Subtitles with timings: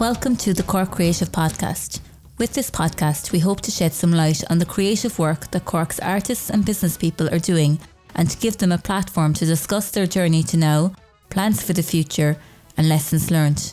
[0.00, 1.98] Welcome to the Cork Creative Podcast.
[2.38, 5.98] With this podcast, we hope to shed some light on the creative work that Cork's
[5.98, 7.80] artists and business people are doing
[8.14, 10.92] and to give them a platform to discuss their journey to now,
[11.30, 12.38] plans for the future,
[12.76, 13.72] and lessons learned.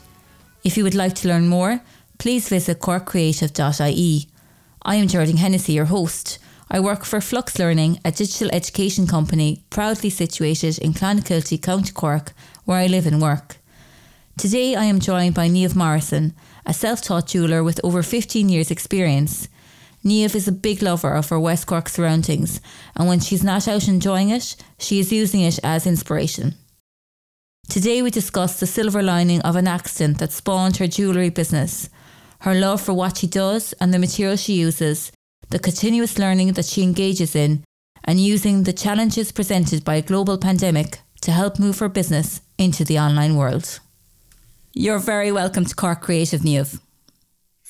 [0.64, 1.82] If you would like to learn more,
[2.18, 4.28] please visit corkcreative.ie.
[4.82, 6.40] I am Geraldine Hennessy, your host.
[6.72, 12.34] I work for Flux Learning, a digital education company proudly situated in Clonakilty, County Cork,
[12.64, 13.58] where I live and work.
[14.38, 16.34] Today I am joined by Niamh Morrison,
[16.66, 19.48] a self taught jeweller with over 15 years' experience.
[20.04, 22.60] Niamh is a big lover of her West Cork surroundings,
[22.98, 26.56] and when she's not out enjoying it, she is using it as inspiration.
[27.70, 31.90] Today we discuss the silver lining of an accident that spawned her jewellery business,
[32.40, 35.14] her love for what she does and the material she uses,
[35.50, 37.64] the continuous learning that she engages in,
[38.04, 42.84] and using the challenges presented by a global pandemic to help move her business into
[42.84, 43.80] the online world.
[44.78, 46.82] You're very welcome to Cork Creative Niamh.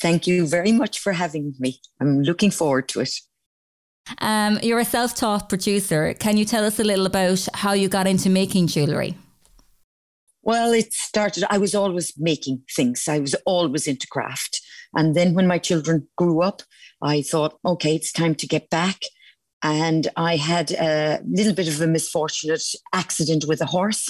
[0.01, 1.79] Thank you very much for having me.
[2.01, 3.13] I'm looking forward to it.
[4.21, 6.15] Um, you're a self taught producer.
[6.15, 9.15] Can you tell us a little about how you got into making jewellery?
[10.41, 14.59] Well, it started, I was always making things, I was always into craft.
[14.95, 16.63] And then when my children grew up,
[17.03, 19.01] I thought, okay, it's time to get back.
[19.61, 24.09] And I had a little bit of a misfortunate accident with a horse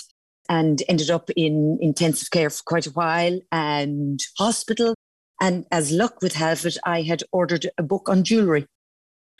[0.49, 4.95] and ended up in intensive care for quite a while and hospital.
[5.41, 8.67] And as luck would have it, I had ordered a book on jewelry.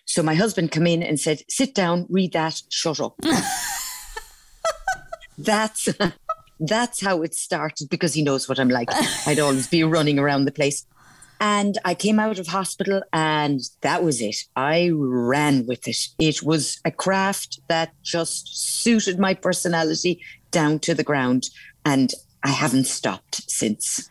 [0.06, 3.16] So my husband came in and said, sit down, read that, shut up.
[5.38, 5.90] that's
[6.60, 8.90] that's how it started because he knows what I'm like.
[9.28, 10.86] I'd always be running around the place.
[11.42, 14.38] And I came out of hospital and that was it.
[14.56, 15.98] I ran with it.
[16.18, 20.22] It was a craft that just suited my personality
[20.56, 21.44] down to the ground.
[21.84, 22.10] And
[22.44, 24.10] I haven't stopped since.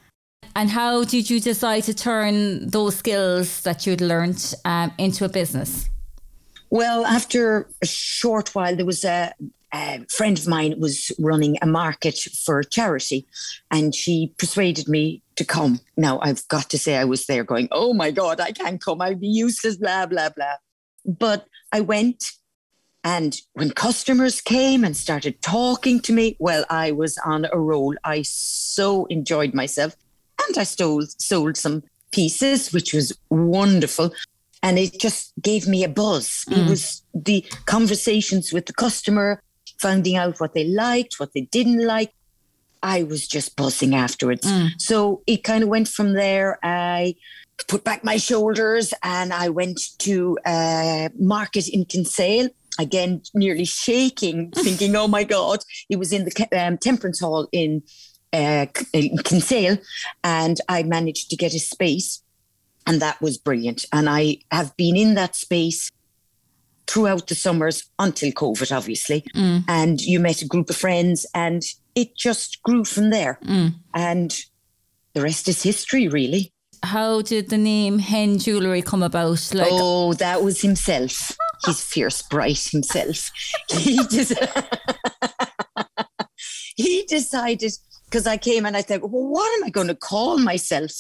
[0.55, 5.29] And how did you decide to turn those skills that you'd learned um, into a
[5.29, 5.89] business?
[6.71, 9.33] Well, after a short while, there was a,
[9.73, 13.27] a, friend of mine was running a market for a charity,
[13.71, 15.81] and she persuaded me to come.
[15.97, 19.01] Now, I've got to say, I was there going, "Oh my God, I can't come!
[19.01, 20.57] I'd be useless." Blah blah blah.
[21.05, 22.25] But I went,
[23.05, 27.95] and when customers came and started talking to me, well, I was on a roll.
[28.03, 29.95] I so enjoyed myself.
[30.49, 31.83] And I stole, sold some
[32.13, 34.11] pieces, which was wonderful.
[34.63, 36.47] And it just gave me a buzz.
[36.49, 36.57] Mm.
[36.57, 39.43] It was the conversations with the customer,
[39.79, 42.11] finding out what they liked, what they didn't like.
[42.83, 44.51] I was just buzzing afterwards.
[44.51, 44.71] Mm.
[44.79, 46.59] So it kind of went from there.
[46.63, 47.17] I
[47.69, 52.49] put back my shoulders and I went to a market in Kinsale
[52.79, 57.83] again nearly shaking, thinking, "Oh my God!" He was in the um, Temperance Hall in,
[58.33, 59.79] uh, in Kinsale,
[60.23, 62.23] and I managed to get a space,
[62.87, 63.85] and that was brilliant.
[63.93, 65.91] And I have been in that space
[66.87, 69.25] throughout the summers until COVID, obviously.
[69.35, 69.65] Mm.
[69.69, 71.63] And you met a group of friends, and
[71.95, 73.39] it just grew from there.
[73.45, 73.75] Mm.
[73.95, 74.37] And
[75.15, 76.53] the rest is history, really.
[76.83, 79.51] How did the name Hen Jewellery come about?
[79.55, 83.31] Like, oh, that was himself he's fierce bright himself.
[83.69, 84.35] He just
[86.77, 87.73] he decided
[88.07, 90.91] because I came and I said, well, what am I going to call myself?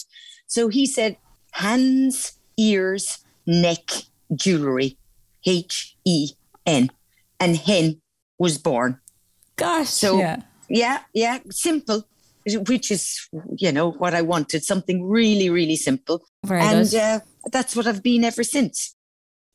[0.46, 1.16] So he said,
[1.52, 3.90] hands, ears, neck,
[4.34, 4.98] jewelry,
[5.46, 6.30] H E
[6.66, 6.90] N,
[7.38, 8.00] and hen
[8.38, 8.98] was born.
[9.56, 12.04] Gosh, so yeah, yeah, yeah, simple.
[12.46, 13.26] Which is,
[13.56, 16.26] you know, what I wanted something really, really simple.
[16.44, 17.20] Very and uh,
[17.50, 18.94] that's what I've been ever since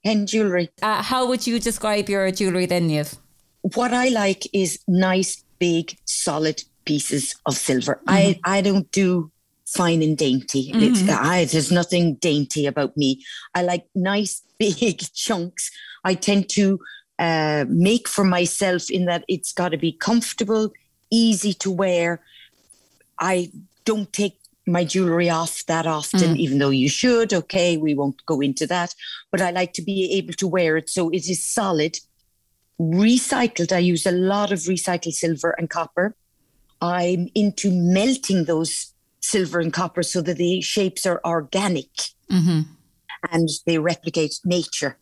[0.04, 0.70] hen jewelry.
[0.82, 3.18] Uh, how would you describe your jewelry then, Niamh?
[3.62, 8.02] What I like is nice, big, solid pieces of silver.
[8.08, 8.10] Mm-hmm.
[8.10, 9.32] I, I don't do
[9.66, 10.72] fine and dainty.
[10.74, 11.10] Mm-hmm.
[11.10, 13.24] I, there's nothing dainty about me.
[13.54, 15.72] I like nice, big chunks.
[16.04, 16.80] I tend to
[17.20, 20.72] uh, make for myself in that it's got to be comfortable,
[21.12, 22.22] easy to wear.
[23.20, 23.52] I
[23.86, 24.39] don't take
[24.72, 26.38] my jewelry off that often, mm.
[26.38, 27.34] even though you should.
[27.34, 28.94] Okay, we won't go into that.
[29.32, 31.98] But I like to be able to wear it so it is solid,
[32.80, 33.72] recycled.
[33.72, 36.16] I use a lot of recycled silver and copper.
[36.82, 41.90] I'm into melting those silver and copper so that the shapes are organic
[42.32, 42.62] mm-hmm.
[43.32, 44.98] and they replicate nature.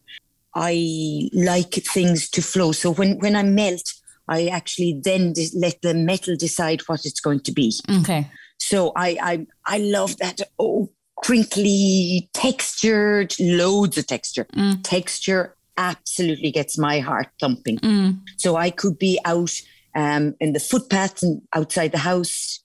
[0.56, 2.72] I like things to flow.
[2.72, 3.94] So when, when I melt,
[4.28, 7.74] I actually then let the metal decide what it's going to be.
[8.00, 8.30] Okay.
[8.60, 14.46] So I I I love that oh crinkly textured, loads of texture.
[14.56, 14.82] Mm.
[14.84, 17.78] Texture absolutely gets my heart thumping.
[17.80, 18.20] Mm.
[18.38, 19.52] So I could be out
[19.96, 22.64] um, in the footpaths and outside the house,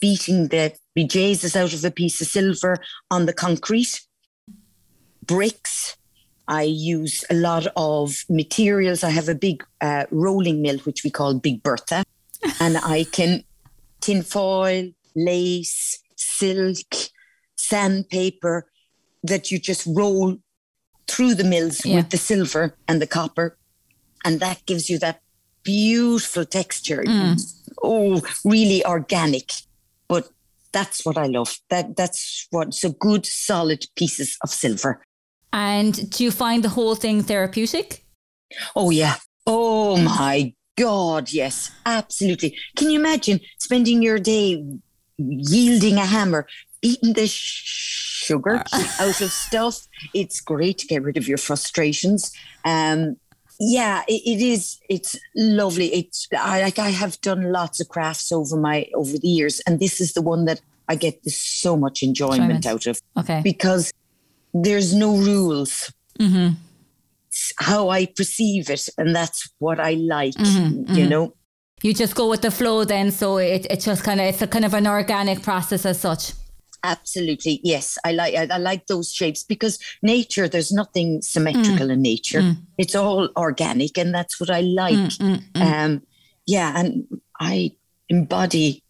[0.00, 2.76] beating the BJ's out of a piece of silver
[3.10, 4.00] on the concrete.
[5.24, 5.96] Bricks.
[6.48, 9.04] I use a lot of materials.
[9.04, 12.02] I have a big uh, rolling mill, which we call Big Bertha,
[12.60, 13.44] and I can
[14.00, 16.76] tin foil, lace, silk,
[17.56, 18.70] sandpaper
[19.22, 20.36] that you just roll
[21.08, 21.96] through the mills Yeah.
[21.96, 23.58] with the silver and the copper,
[24.24, 25.20] and that gives you that
[25.62, 27.02] beautiful texture.
[27.06, 27.40] Mm.
[27.82, 29.52] Oh, really organic,
[30.08, 30.28] but
[30.72, 31.58] that's what I love.
[31.68, 35.02] That that's what so good solid pieces of silver.
[35.52, 38.04] And do you find the whole thing therapeutic?
[38.76, 39.16] Oh yeah.
[39.46, 42.56] Oh my God, yes, absolutely.
[42.76, 44.62] Can you imagine spending your day
[45.28, 46.46] yielding a hammer,
[46.80, 49.86] beating the sh- sugar out of stuff?
[50.14, 52.32] It's great to get rid of your frustrations.
[52.64, 53.16] Um,
[53.58, 54.78] yeah, it, it is.
[54.88, 55.92] It's lovely.
[55.92, 59.78] It's I like I have done lots of crafts over my over the years, and
[59.80, 62.66] this is the one that I get so much enjoyment, Enjoyment.
[62.66, 63.40] out of Okay.
[63.44, 63.92] because
[64.54, 65.92] there's no rules.
[66.18, 66.54] Mm-hmm.
[67.28, 70.34] It's how I perceive it, and that's what I like.
[70.34, 71.34] Mm-hmm, You know,
[71.82, 74.46] You just go with the flow then, so it, it just kind of it's a
[74.46, 76.32] kind of an organic process as such.
[76.82, 77.98] absolutely yes.
[78.04, 80.48] I like I, I like those shapes because nature.
[80.48, 81.92] There's nothing symmetrical Mm.
[81.92, 82.56] in nature.
[82.78, 84.94] It's all organic, and that's what I like.
[85.20, 86.02] Mm, Um,
[86.46, 87.04] yeah, and
[87.40, 87.72] I
[88.08, 88.82] embody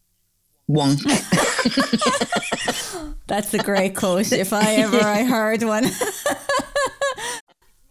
[0.68, 1.00] wonk.
[3.26, 4.32] That's a great quote.
[4.32, 5.84] If I ever I heard one.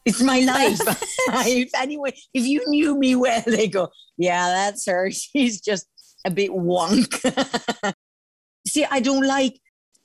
[0.09, 0.79] It's my life.
[1.47, 5.11] if anyway, if you knew me well, they go, yeah, that's her.
[5.11, 5.87] She's just
[6.25, 7.13] a bit wonk.
[8.67, 9.59] See, I don't like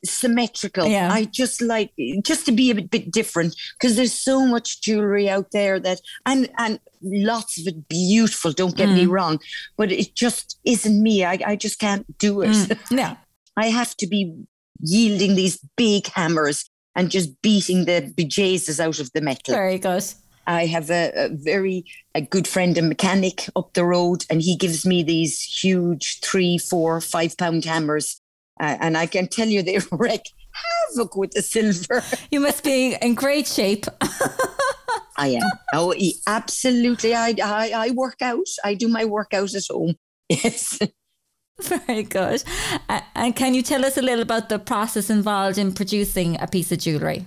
[0.05, 0.87] symmetrical.
[0.87, 1.11] Yeah.
[1.11, 1.93] I just like
[2.23, 6.01] just to be a bit, bit different because there's so much jewelry out there that
[6.27, 8.53] and and lots of it beautiful.
[8.53, 9.11] Don't get me mm.
[9.11, 9.41] wrong,
[9.77, 11.25] but it just isn't me.
[11.25, 12.51] I I just can't do it.
[12.51, 12.99] Mm.
[12.99, 13.17] yeah.
[13.57, 14.35] I have to be
[14.81, 19.55] yielding these big hammers and just beating the bejesus out of the metal.
[19.55, 20.05] Very good.
[20.47, 24.57] I have a, a very a good friend, a mechanic up the road, and he
[24.57, 28.21] gives me these huge three, four, five pound hammers,
[28.61, 32.03] uh, and I can tell you they wreak havoc with the silver.
[32.31, 33.87] You must be in great shape.
[35.17, 35.43] I am.
[35.73, 35.95] Oh,
[36.27, 37.15] absolutely.
[37.15, 38.49] I, I I work out.
[38.65, 39.95] I do my workout at home.
[40.29, 40.79] Yes.
[41.63, 42.43] Very good.
[42.89, 46.47] Uh, and can you tell us a little about the process involved in producing a
[46.47, 47.27] piece of jewellery?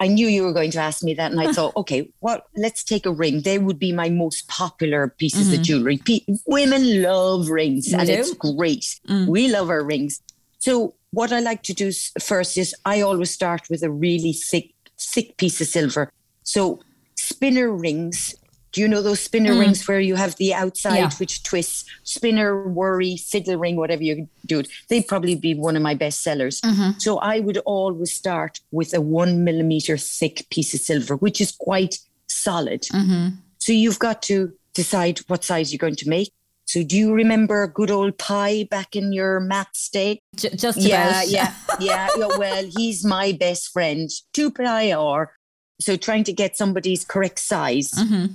[0.00, 2.84] I knew you were going to ask me that, and I thought, okay, well, Let's
[2.84, 3.40] take a ring.
[3.42, 5.98] They would be my most popular pieces of jewelry.
[5.98, 8.12] Pe- women love rings, We and do.
[8.12, 9.00] it's great.
[9.26, 10.20] We love our rings.
[10.58, 11.90] So, what I like to do
[12.20, 16.10] first is I always start with a really thick, thick piece of silver.
[16.42, 16.80] So,
[17.16, 18.34] spinner rings.
[18.72, 19.60] Do you know those spinner mm.
[19.60, 21.10] rings where you have the outside Yeah.
[21.18, 21.84] which twists?
[22.04, 24.68] Spinner, worry, fiddle ring, whatever you do it.
[24.88, 26.60] They'd probably be one of my best sellers.
[26.62, 26.98] Mm-hmm.
[26.98, 31.52] So I would always start with a one millimeter thick piece of silver, which is
[31.52, 31.98] quite
[32.28, 32.82] solid.
[32.82, 33.36] Mm-hmm.
[33.58, 36.32] So you've got to decide what size you're going to make.
[36.64, 40.20] So do you remember a good old pi back in your maths day?
[40.36, 41.28] J- just Yeah, about.
[41.28, 42.26] yeah, yeah, yeah.
[42.38, 44.08] Well, he's my best friend.
[44.32, 45.34] Two pi or
[45.80, 47.90] so trying to get somebody's correct size.
[47.90, 48.34] Mm-hmm.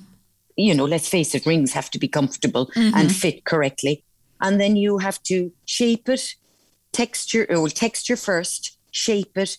[0.57, 4.03] You know, let's face it, rings have to be comfortable and fit correctly.
[4.41, 6.35] And then you have to shape it,
[6.91, 9.57] texture, or texture first, shape it,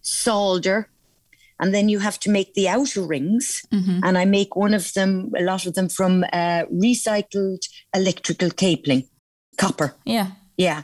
[0.00, 0.88] solder,
[1.60, 3.62] and then you have to make the outer rings.
[4.04, 9.08] And I make one of them, a lot of them from uh, recycled electrical cabling,
[9.56, 9.94] copper.
[10.04, 10.28] Yeah.
[10.56, 10.82] Yeah.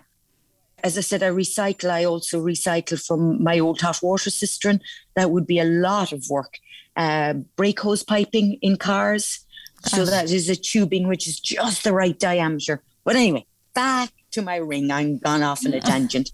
[0.83, 1.91] As I said, I recycle.
[1.91, 4.81] I also recycle from my old hot water cistern.
[5.17, 6.59] That would be a lot of work.
[6.97, 9.41] Uh, brake hose piping in cars.
[9.85, 12.83] So that is a tubing which is just the right diameter.
[13.05, 14.91] But anyway, back to my ring.
[14.91, 16.31] I'm gone off on a tangent.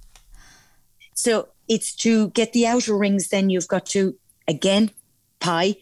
[1.15, 4.17] So it's to get the outer rings, then you've got to,
[4.49, 4.91] again,
[5.39, 5.77] pi,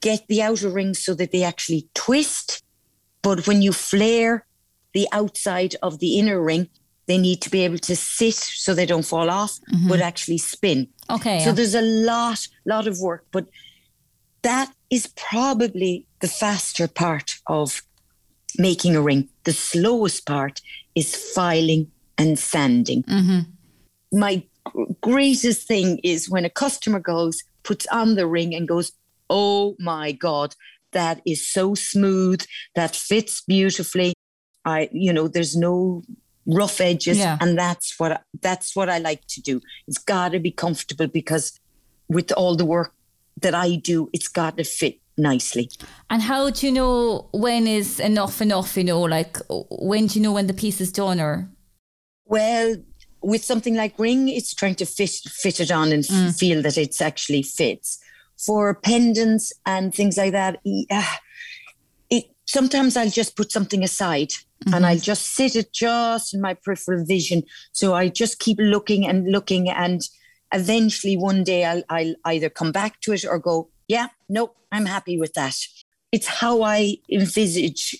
[0.00, 2.62] get the outer rings so that they actually twist.
[3.22, 4.46] But when you flare
[4.92, 6.68] the outside of the inner ring,
[7.06, 9.88] they need to be able to sit so they don't fall off, mm-hmm.
[9.88, 10.88] but actually spin.
[11.08, 11.40] Okay.
[11.40, 11.52] So yeah.
[11.52, 13.48] there's a lot, lot of work, but
[14.42, 17.82] that is probably the faster part of
[18.58, 19.28] making a ring.
[19.44, 20.60] The slowest part
[20.94, 23.02] is filing and sanding.
[23.04, 24.18] Mm-hmm.
[24.18, 24.42] My
[25.00, 28.92] greatest thing is when a customer goes, puts on the ring and goes,
[29.28, 30.54] Oh my God,
[30.92, 32.44] that is so smooth.
[32.74, 34.12] That fits beautifully.
[34.64, 36.02] I, you know, there's no
[36.46, 37.18] rough edges.
[37.18, 37.38] Yeah.
[37.40, 39.60] And that's what, that's what I like to do.
[39.86, 41.58] It's got to be comfortable because
[42.08, 42.92] with all the work
[43.40, 45.70] that I do, it's got to fit nicely.
[46.08, 48.76] And how do you know when is enough enough?
[48.76, 51.48] You know, like when do you know when the piece is done or?
[52.26, 52.76] Well,
[53.22, 56.38] with something like ring, it's trying to fit fit it on and mm.
[56.38, 57.98] feel that it's actually fits.
[58.38, 61.06] For pendants and things like that, yeah,
[62.08, 64.74] it sometimes I'll just put something aside mm-hmm.
[64.74, 67.42] and I'll just sit it just in my peripheral vision.
[67.72, 70.00] So I just keep looking and looking, and
[70.52, 74.86] eventually one day I'll, I'll either come back to it or go, yeah, nope, I'm
[74.86, 75.56] happy with that.
[76.12, 77.96] It's how I envisage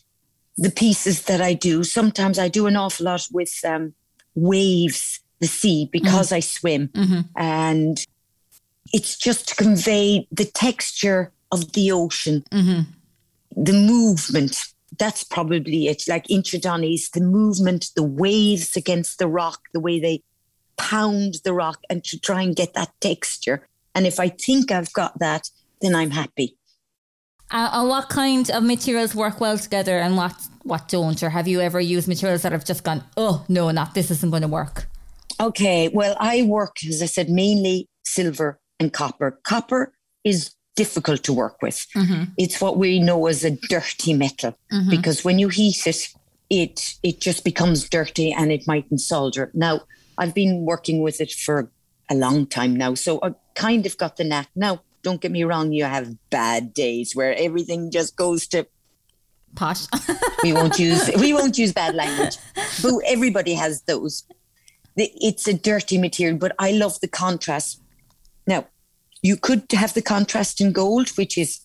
[0.57, 1.83] the pieces that I do.
[1.83, 3.93] Sometimes I do an awful lot with um,
[4.37, 6.37] waves, the sea, because mm-hmm.
[6.37, 6.89] I swim.
[6.89, 7.21] Mm-hmm.
[7.35, 8.07] And
[8.93, 12.83] it's just to convey the texture of the ocean, mm-hmm.
[13.57, 14.67] the movement.
[14.97, 16.05] That's probably it.
[16.07, 20.23] Like Inchydoney's, the movement, the waves against the rock, the way they
[20.77, 23.67] pound the rock and to try and get that texture.
[23.97, 26.57] And if I think I've got that, then I'm happy.
[27.51, 31.21] Uh, and what kind of materials work well together and what what don't?
[31.23, 34.31] Or have you ever used materials that have just gone, oh no, not this isn't
[34.31, 34.87] going to work?
[35.41, 39.41] Okay, well, I work, as I said, mainly silver and copper.
[39.43, 41.87] Copper is difficult to work with.
[41.97, 42.25] Mm-hmm.
[42.37, 44.91] It's what we know as a dirty metal mm-hmm.
[44.91, 46.09] because when you heat it,
[46.51, 49.51] it it just becomes dirty and it mightn't solder.
[49.55, 49.81] Now,
[50.19, 51.71] I've been working with it for
[52.11, 54.49] a long time now, so I kind of got the knack.
[54.55, 58.67] Now, don't get me wrong, you have bad days where everything just goes to
[59.55, 59.87] posh.
[60.43, 62.37] we won't use we won't use bad language.
[62.83, 64.25] But everybody has those.
[64.97, 67.81] It's a dirty material, but I love the contrast.
[68.47, 68.67] Now,
[69.23, 71.61] you could have the contrast in gold, which is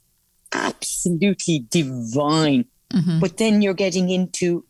[0.53, 2.65] absolutely divine.
[2.93, 3.19] Mm-hmm.
[3.19, 4.65] But then you're getting into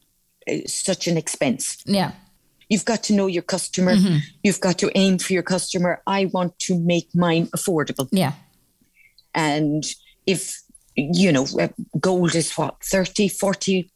[0.50, 1.84] uh, such an expense.
[1.86, 2.12] Yeah.
[2.69, 3.95] You've got to know your customer.
[3.95, 4.17] Mm-hmm.
[4.43, 6.01] You've got to aim for your customer.
[6.07, 8.07] I want to make mine affordable.
[8.12, 8.34] Yeah.
[9.36, 9.84] And
[10.25, 10.60] if,
[10.96, 11.46] you know,
[12.00, 13.92] gold is what, 30, 40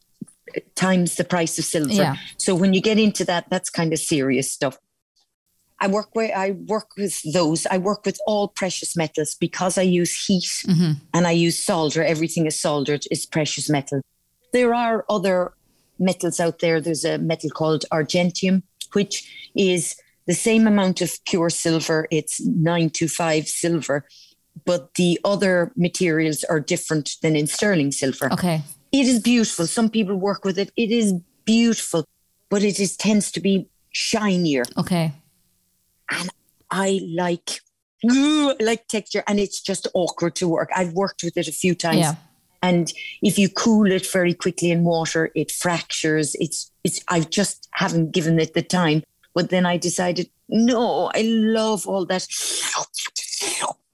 [0.74, 1.92] times the price of silver.
[1.92, 2.16] Yeah.
[2.36, 4.78] So when you get into that, that's kind of serious stuff.
[5.80, 7.66] I work with I work with those.
[7.66, 10.92] I work with all precious metals because I use heat mm-hmm.
[11.14, 12.04] and I use solder.
[12.04, 13.04] Everything is soldered.
[13.10, 14.02] It's precious metal.
[14.52, 15.54] There are other
[15.98, 16.80] metals out there.
[16.80, 22.06] There's a metal called argentium, which is the same amount of pure silver.
[22.10, 24.06] It's nine to five silver,
[24.64, 28.32] but the other materials are different than in sterling silver.
[28.32, 28.62] Okay.
[28.92, 29.66] It is beautiful.
[29.66, 30.72] Some people work with it.
[30.76, 31.14] It is
[31.44, 32.04] beautiful,
[32.48, 34.64] but it is tends to be shinier.
[34.76, 35.12] Okay.
[36.10, 36.30] And
[36.70, 37.60] I like
[38.08, 40.70] I like texture and it's just awkward to work.
[40.74, 41.98] I've worked with it a few times.
[41.98, 42.14] Yeah.
[42.62, 42.92] And
[43.22, 46.34] if you cool it very quickly in water, it fractures.
[46.40, 49.02] It's it's I just haven't given it the time.
[49.34, 52.26] But then I decided, no, I love all that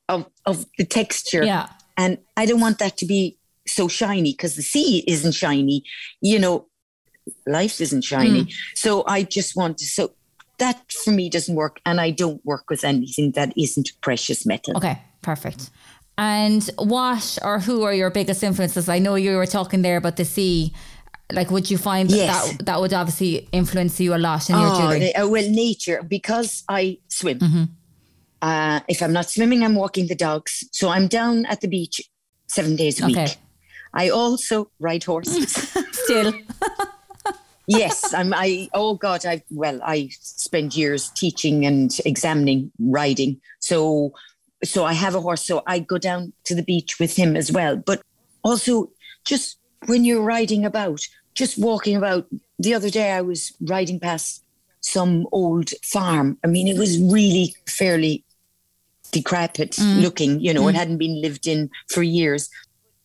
[0.08, 1.44] of, of the texture.
[1.44, 1.68] Yeah.
[1.96, 5.82] And I don't want that to be so shiny because the sea isn't shiny.
[6.20, 6.66] You know,
[7.46, 8.44] life isn't shiny.
[8.44, 8.52] Mm.
[8.74, 10.12] So I just want to, so
[10.58, 11.80] that for me doesn't work.
[11.84, 14.76] And I don't work with anything that isn't precious metal.
[14.76, 15.70] Okay, perfect.
[16.18, 18.88] And what or who are your biggest influences?
[18.88, 20.72] I know you were talking there about the sea.
[21.32, 22.52] Like, would you find that yes.
[22.52, 25.12] that, that would obviously influence you a lot in oh, your doing?
[25.14, 27.38] Uh, well, nature, because I swim.
[27.40, 27.64] Mm-hmm.
[28.42, 30.64] Uh, if I'm not swimming, I'm walking the dogs.
[30.72, 32.00] So I'm down at the beach
[32.46, 33.24] seven days a okay.
[33.24, 33.36] week.
[33.94, 35.52] I also ride horses.
[35.92, 36.32] Still.
[37.66, 38.34] yes, I'm.
[38.34, 43.40] I oh god, I well, I spend years teaching and examining riding.
[43.60, 44.12] So,
[44.62, 45.46] so I have a horse.
[45.46, 47.76] So I go down to the beach with him as well.
[47.76, 48.02] But
[48.42, 48.90] also,
[49.24, 51.00] just when you're riding about,
[51.34, 52.26] just walking about.
[52.58, 54.42] The other day, I was riding past
[54.80, 56.38] some old farm.
[56.44, 58.24] I mean, it was really fairly
[59.18, 60.02] decrepit mm.
[60.02, 60.70] looking, you know, mm.
[60.70, 62.50] it hadn't been lived in for years.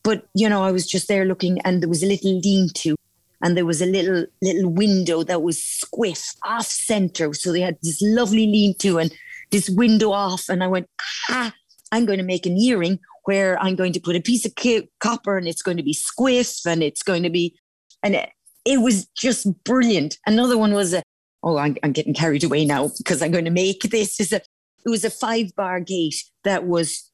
[0.04, 2.96] But, you know, I was just there looking and there was a little lean to
[3.42, 7.34] and there was a little little window that was squiff off center.
[7.34, 9.14] So they had this lovely lean to and
[9.52, 10.50] this window off.
[10.50, 10.88] And I went,
[11.30, 11.54] ah,
[11.92, 14.54] I'm going to make an earring where I'm going to put a piece of
[15.00, 17.56] copper and it's going to be squiff and it's going to be,
[18.02, 18.30] and it,
[18.66, 20.18] it was just brilliant.
[20.26, 21.04] Another one was a,
[21.44, 24.20] oh, I'm, I'm getting carried away now because I'm going to make this.
[24.20, 24.42] Is a,
[24.86, 27.12] it was a five bar gate that was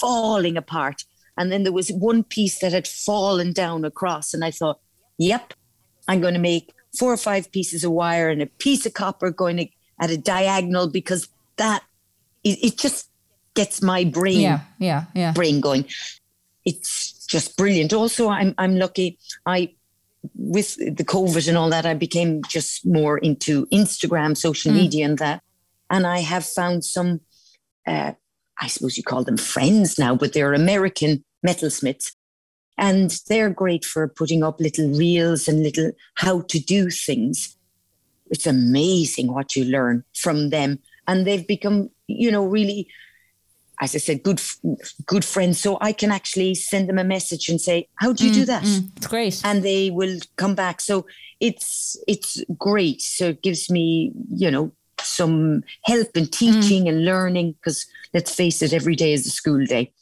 [0.00, 1.04] falling apart.
[1.36, 4.34] And then there was one piece that had fallen down across.
[4.34, 4.80] And I thought,
[5.18, 5.54] yep,
[6.08, 9.30] I'm going to make four or five pieces of wire and a piece of copper
[9.30, 11.82] going at a diagonal because that
[12.42, 13.08] it, it just
[13.54, 15.32] gets my brain yeah, yeah, yeah.
[15.32, 15.84] brain going.
[16.64, 17.92] It's just brilliant.
[17.92, 19.18] Also, I'm I'm lucky.
[19.46, 19.74] I
[20.34, 24.76] with the COVID and all that, I became just more into Instagram, social mm.
[24.76, 25.42] media, and that.
[25.90, 27.20] And I have found some,
[27.86, 28.12] uh,
[28.58, 32.12] I suppose you call them friends now, but they're American metalsmiths.
[32.78, 37.56] And they're great for putting up little reels and little how to do things.
[38.30, 40.78] it's amazing what you learn from them.
[41.08, 42.86] And they've become, you know, really,
[43.80, 44.40] as I said, good
[45.04, 45.58] good friends.
[45.58, 48.44] So I can actually send them a message and say, "How do you mm, do
[48.44, 50.80] that?" Mm, it's great, and they will come back.
[50.80, 51.06] So
[51.40, 53.00] it's it's great.
[53.00, 54.72] So it gives me, you know,
[55.04, 56.88] some help in teaching mm.
[56.88, 57.52] and learning.
[57.52, 59.92] Because let's face it, every day is a school day.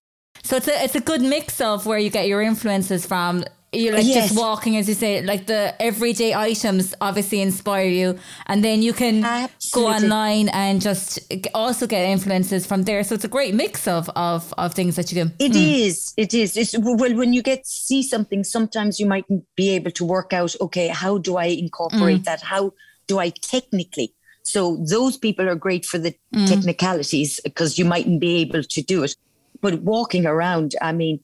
[0.43, 3.95] So it's a it's a good mix of where you get your influences from You're
[3.95, 4.29] like yes.
[4.29, 8.95] just walking as you say like the everyday items obviously inspire you and then you
[8.95, 9.93] can Absolutely.
[9.93, 11.21] go online and just
[11.53, 15.13] also get influences from there so it's a great mix of of, of things that
[15.13, 15.87] you do It mm.
[15.87, 16.15] is.
[16.17, 20.05] it is it's well when you get see something sometimes you might be able to
[20.05, 22.25] work out okay how do i incorporate mm.
[22.25, 22.73] that how
[23.07, 24.15] do i technically
[24.49, 26.49] so those people are great for the mm.
[26.49, 29.15] technicalities because you mightn't be able to do it
[29.61, 31.21] but walking around i mean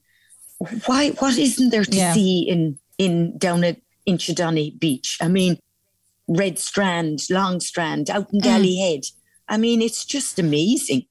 [0.85, 2.13] why what isn't there to yeah.
[2.13, 3.77] see in in down at
[4.07, 5.17] Inchydoney Beach?
[5.21, 5.59] I mean,
[6.27, 8.89] Red Strand, Long Strand, out in Galley mm.
[8.89, 9.01] Head.
[9.47, 11.05] I mean, it's just amazing.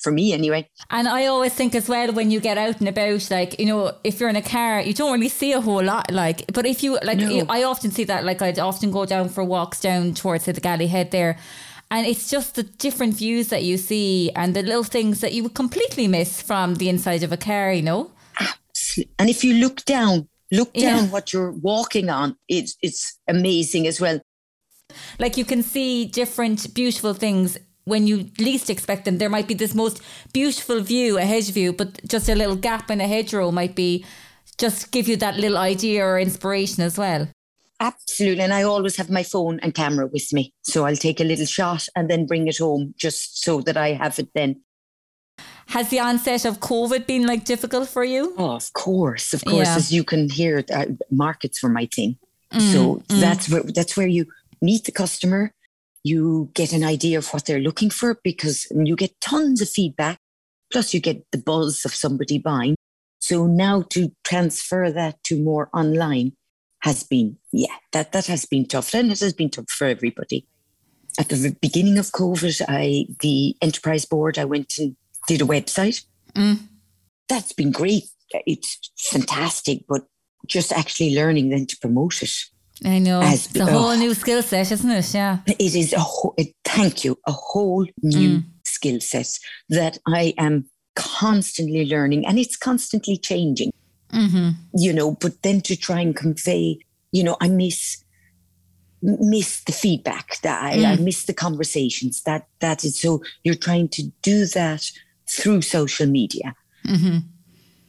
[0.00, 0.68] For me, anyway.
[0.90, 3.92] And I always think as well when you get out and about, like you know,
[4.04, 6.10] if you're in a car, you don't really see a whole lot.
[6.12, 7.44] Like, but if you like, no.
[7.48, 8.24] I often see that.
[8.24, 11.36] Like, I'd often go down for walks down towards the Galley Head there,
[11.90, 15.42] and it's just the different views that you see and the little things that you
[15.42, 17.72] would completely miss from the inside of a car.
[17.72, 18.12] You know.
[18.38, 19.14] Absolutely.
[19.18, 21.10] And if you look down, look down yeah.
[21.10, 24.20] what you're walking on, it's it's amazing as well.
[25.18, 29.18] Like you can see different beautiful things when you least expect them.
[29.18, 30.02] There might be this most
[30.32, 34.04] beautiful view, a hedge view, but just a little gap in a hedgerow might be
[34.58, 37.28] just give you that little idea or inspiration as well.
[37.80, 38.42] Absolutely.
[38.42, 40.52] And I always have my phone and camera with me.
[40.62, 43.92] So I'll take a little shot and then bring it home just so that I
[43.92, 44.60] have it then
[45.68, 48.34] has the onset of COVID been like difficult for you?
[48.38, 49.68] Oh, of course, of course.
[49.68, 49.76] Yeah.
[49.76, 52.16] As you can hear, uh, markets were my thing.
[52.52, 53.20] Mm, so mm.
[53.20, 54.26] that's where that's where you
[54.62, 55.52] meet the customer.
[56.08, 60.18] You get an idea of what they're looking for because you get tons of feedback.
[60.72, 62.76] Plus, you get the buzz of somebody buying.
[63.20, 66.32] So now to transfer that to more online
[66.80, 70.46] has been, yeah, that that has been tough, and it has been tough for everybody.
[71.18, 76.04] At the beginning of COVID, I the enterprise board I went and did a website.
[76.34, 76.60] Mm.
[77.28, 78.04] That's been great.
[78.46, 78.78] It's
[79.10, 80.06] fantastic, but
[80.46, 82.34] just actually learning then to promote it.
[82.84, 83.20] I know.
[83.20, 85.14] As, it's a whole new skill set, isn't it?
[85.14, 85.38] Yeah.
[85.46, 88.44] It is a whole, thank you, a whole new mm.
[88.64, 89.38] skill set
[89.68, 93.72] that I am constantly learning and it's constantly changing.
[94.12, 94.50] Mm-hmm.
[94.74, 96.78] You know, but then to try and convey,
[97.12, 98.02] you know, I miss
[99.00, 100.86] miss the feedback that I, mm.
[100.86, 104.90] I miss the conversations that that is so you're trying to do that
[105.28, 107.18] through social media mm-hmm.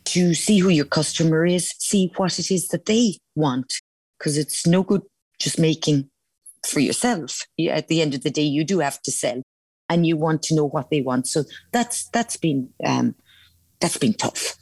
[0.05, 3.73] to see who your customer is, see what it is that they want.
[4.19, 5.01] Because it's no good
[5.39, 6.09] just making
[6.67, 7.41] for yourself.
[7.69, 9.41] At the end of the day, you do have to sell,
[9.89, 11.27] and you want to know what they want.
[11.27, 13.15] So that's that's been um,
[13.79, 14.55] that's been tough.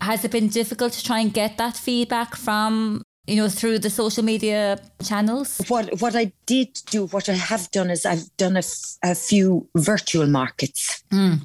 [0.00, 3.90] Has it been difficult to try and get that feedback from you know through the
[3.90, 5.60] social media channels?
[5.68, 9.14] What what I did do, what I have done is I've done a, f- a
[9.14, 11.02] few virtual markets.
[11.10, 11.40] Mm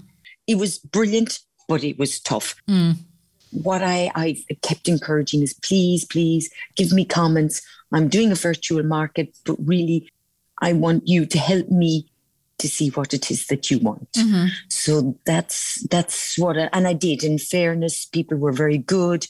[0.47, 2.55] it was brilliant, but it was tough.
[2.69, 2.97] Mm.
[3.63, 7.61] What I, I kept encouraging is please, please give me comments.
[7.91, 10.09] I'm doing a virtual market, but really,
[10.61, 12.07] I want you to help me
[12.57, 14.11] to see what it is that you want.
[14.13, 14.47] Mm-hmm.
[14.69, 17.23] So that's that's what, I, and I did.
[17.23, 19.27] In fairness, people were very good,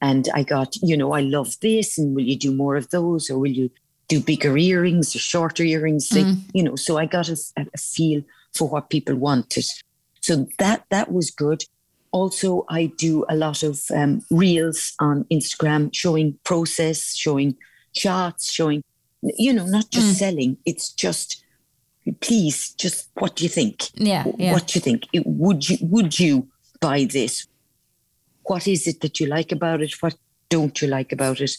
[0.00, 3.30] and I got, you know, I love this, and will you do more of those,
[3.30, 3.70] or will you
[4.08, 6.08] do bigger earrings or shorter earrings?
[6.10, 6.40] Mm.
[6.52, 9.66] you know, so I got a, a feel for what people wanted.
[10.20, 11.64] So that that was good.
[12.14, 17.56] Also, I do a lot of um, reels on Instagram showing process, showing
[17.92, 18.84] shots, showing,
[19.20, 20.18] you know, not just mm.
[20.20, 20.56] selling.
[20.64, 21.42] It's just,
[22.20, 23.88] please, just what do you think?
[23.96, 24.52] Yeah, yeah.
[24.52, 25.08] What do you think?
[25.12, 26.46] It, would you would you
[26.80, 27.48] buy this?
[28.44, 30.00] What is it that you like about it?
[30.00, 30.14] What
[30.50, 31.56] don't you like about it?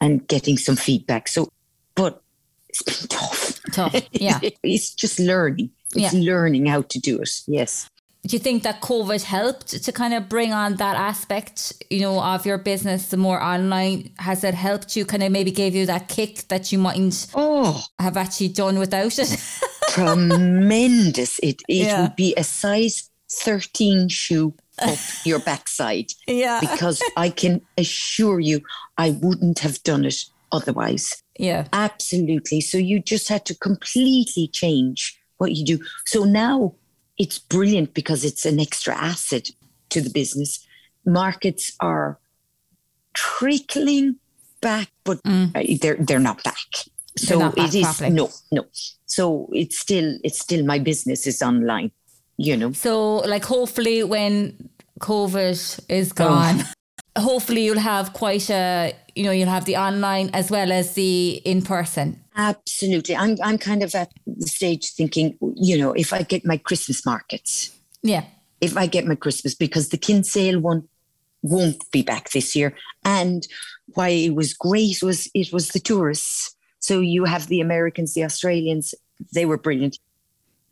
[0.00, 1.26] And getting some feedback.
[1.26, 1.48] So,
[1.96, 2.22] but
[2.68, 3.60] it's been tough.
[3.72, 4.38] Tough, yeah.
[4.62, 5.70] it's just learning.
[5.96, 6.20] It's yeah.
[6.32, 7.30] learning how to do it.
[7.48, 7.90] Yes
[8.26, 12.20] do you think that COVID helped to kind of bring on that aspect, you know,
[12.20, 14.10] of your business, the more online?
[14.18, 17.82] Has it helped you kind of maybe gave you that kick that you mightn't oh,
[17.98, 19.38] have actually done without it?
[19.90, 21.38] tremendous.
[21.40, 22.02] It it yeah.
[22.02, 26.12] would be a size 13 shoe up your backside.
[26.26, 26.60] Yeah.
[26.60, 28.60] Because I can assure you
[28.98, 31.22] I wouldn't have done it otherwise.
[31.38, 31.66] Yeah.
[31.72, 32.60] Absolutely.
[32.60, 35.84] So you just had to completely change what you do.
[36.06, 36.74] So now
[37.18, 39.48] it's brilliant because it's an extra asset
[39.90, 40.64] to the business.
[41.04, 42.18] Markets are
[43.14, 44.16] trickling
[44.60, 45.80] back, but mm.
[45.80, 46.70] they're they're not back.
[47.18, 48.10] So it is properly.
[48.10, 48.66] no, no.
[49.06, 51.90] So it's still it's still my business is online,
[52.36, 52.72] you know.
[52.72, 54.68] So like hopefully when
[55.00, 56.14] COVID is oh.
[56.14, 56.64] gone,
[57.16, 57.20] oh.
[57.22, 61.40] hopefully you'll have quite a you know you'll have the online as well as the
[61.44, 62.20] in person.
[62.36, 66.58] Absolutely, I'm I'm kind of at the stage thinking, you know, if I get my
[66.58, 68.24] Christmas markets, yeah,
[68.60, 70.86] if I get my Christmas because the Kinsale one
[71.42, 73.46] won't be back this year, and
[73.94, 78.22] why it was great was it was the tourists so you have the Americans, the
[78.22, 78.94] Australians,
[79.34, 79.98] they were brilliant.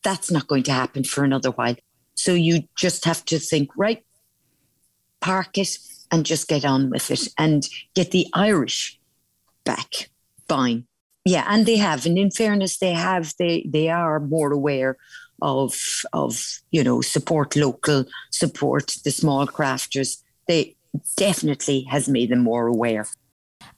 [0.05, 1.75] That's not going to happen for another while.
[2.15, 4.05] So you just have to think, right,
[5.21, 5.77] park it
[6.13, 8.97] and just get on with it and get the Irish
[9.65, 10.09] back.
[10.47, 10.87] Fine.
[11.25, 12.07] Yeah, and they have.
[12.07, 14.97] And in fairness, they have, they they are more aware
[15.41, 15.75] of
[16.13, 20.23] of, you know, support local, support the small crafters.
[20.47, 20.77] They
[21.17, 23.07] definitely has made them more aware.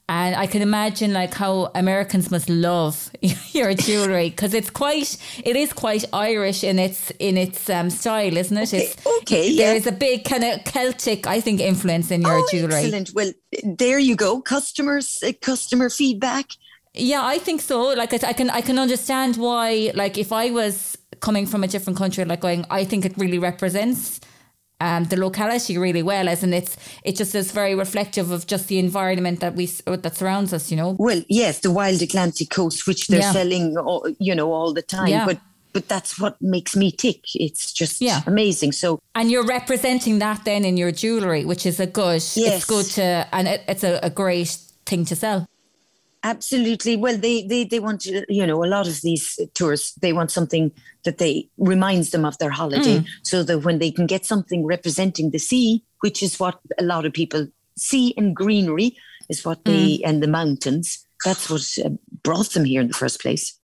[0.08, 3.10] And I can imagine like how Americans must love
[3.52, 8.36] your jewelry because it's quite, it is quite Irish in its in its um, style,
[8.36, 8.72] isn't it?
[8.72, 9.66] It's, okay, yeah.
[9.66, 12.74] There is a big kind of Celtic, I think, influence in your oh, jewelry.
[12.74, 13.10] Excellent.
[13.14, 13.32] Well,
[13.64, 14.40] there you go.
[14.40, 16.50] Customers, uh, customer feedback.
[16.96, 17.92] Yeah, I think so.
[17.94, 19.92] Like I, I can, I can understand why.
[19.94, 23.38] Like if I was coming from a different country, like going, I think it really
[23.38, 24.20] represents
[24.80, 28.68] um, the locality really well as and it's it just is very reflective of just
[28.68, 32.86] the environment that we that surrounds us you know well yes the wild atlantic coast
[32.86, 33.32] which they're yeah.
[33.32, 35.24] selling all, you know all the time yeah.
[35.24, 35.40] but
[35.72, 38.20] but that's what makes me tick it's just yeah.
[38.26, 42.36] amazing so and you're representing that then in your jewelry which is a good yes.
[42.36, 45.48] it's good to and it, it's a, a great thing to sell
[46.22, 46.96] Absolutely.
[46.96, 50.72] Well, they, they, they want, you know, a lot of these tourists, they want something
[51.04, 53.06] that they reminds them of their holiday mm.
[53.22, 57.06] so that when they can get something representing the sea, which is what a lot
[57.06, 58.96] of people see in greenery
[59.28, 60.00] is what they, mm.
[60.04, 61.90] and the mountains, that's what uh,
[62.22, 63.58] brought them here in the first place.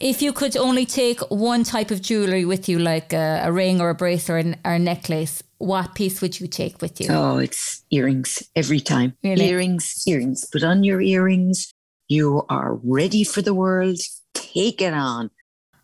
[0.00, 3.80] If you could only take one type of jewelry with you, like a, a ring
[3.80, 7.06] or a bracelet or, or a necklace, what piece would you take with you?
[7.10, 9.16] Oh, it's earrings every time.
[9.24, 9.48] Really?
[9.48, 10.44] Earrings, earrings.
[10.52, 11.72] Put on your earrings,
[12.08, 13.98] you are ready for the world.
[14.34, 15.30] Take it on.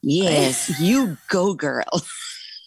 [0.02, 2.02] Yes, you go, girl.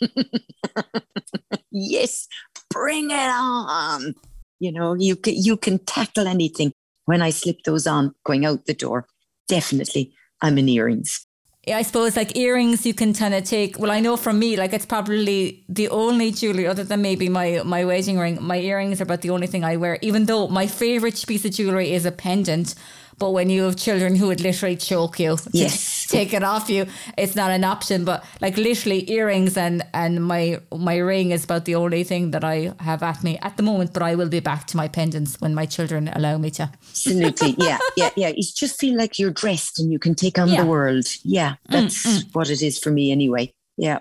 [1.71, 2.27] yes,
[2.71, 4.15] bring it on.
[4.59, 6.71] You know, you can, you can tackle anything.
[7.05, 9.05] When I slip those on going out the door,
[9.47, 11.27] definitely I'm in earrings.
[11.65, 13.79] I suppose like earrings you can kind of take.
[13.79, 17.61] Well, I know from me, like it's probably the only jewelry other than maybe my
[17.63, 18.37] my wedding ring.
[18.41, 19.97] My earrings are about the only thing I wear.
[20.01, 22.75] Even though my favorite piece of jewelry is a pendant,
[23.17, 26.85] but when you have children who would literally choke you, yes, take it off you,
[27.17, 28.05] it's not an option.
[28.05, 32.43] But like literally earrings and and my my ring is about the only thing that
[32.43, 33.93] I have at me at the moment.
[33.93, 36.71] But I will be back to my pendants when my children allow me to.
[36.89, 38.29] Absolutely, yeah, yeah, yeah.
[38.29, 40.61] You just feel like you're dressed and you can take on yeah.
[40.61, 41.05] the world.
[41.23, 42.35] Yeah, mm, that's mm, mm.
[42.35, 43.53] what it is for me anyway.
[43.77, 43.99] Yeah.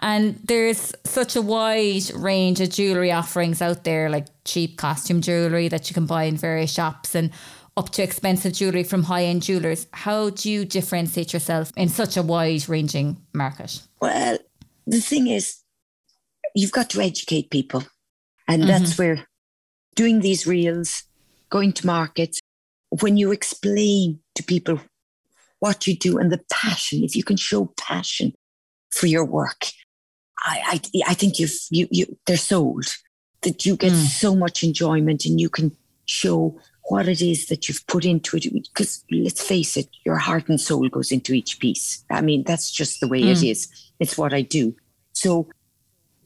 [0.00, 5.68] And there's such a wide range of jewelry offerings out there, like cheap costume jewelry
[5.68, 7.30] that you can buy in various shops and
[7.76, 9.86] up to expensive jewellery from high end jewellers.
[9.92, 13.82] How do you differentiate yourself in such a wide ranging market?
[14.00, 14.38] Well,
[14.86, 15.58] the thing is,
[16.54, 17.84] you've got to educate people.
[18.48, 18.70] And mm-hmm.
[18.70, 19.26] that's where
[19.94, 21.04] doing these reels,
[21.50, 22.40] going to markets,
[23.00, 24.80] when you explain to people
[25.60, 28.34] what you do and the passion, if you can show passion
[28.90, 29.66] for your work,
[30.44, 32.86] I, I, I think you've, you, you, they're sold
[33.42, 34.06] that you get mm.
[34.06, 36.58] so much enjoyment and you can show
[36.92, 38.44] what it is that you've put into it.
[38.52, 42.04] Because let's face it, your heart and soul goes into each piece.
[42.10, 43.32] I mean, that's just the way mm.
[43.32, 43.66] it is.
[43.98, 44.76] It's what I do.
[45.14, 45.48] So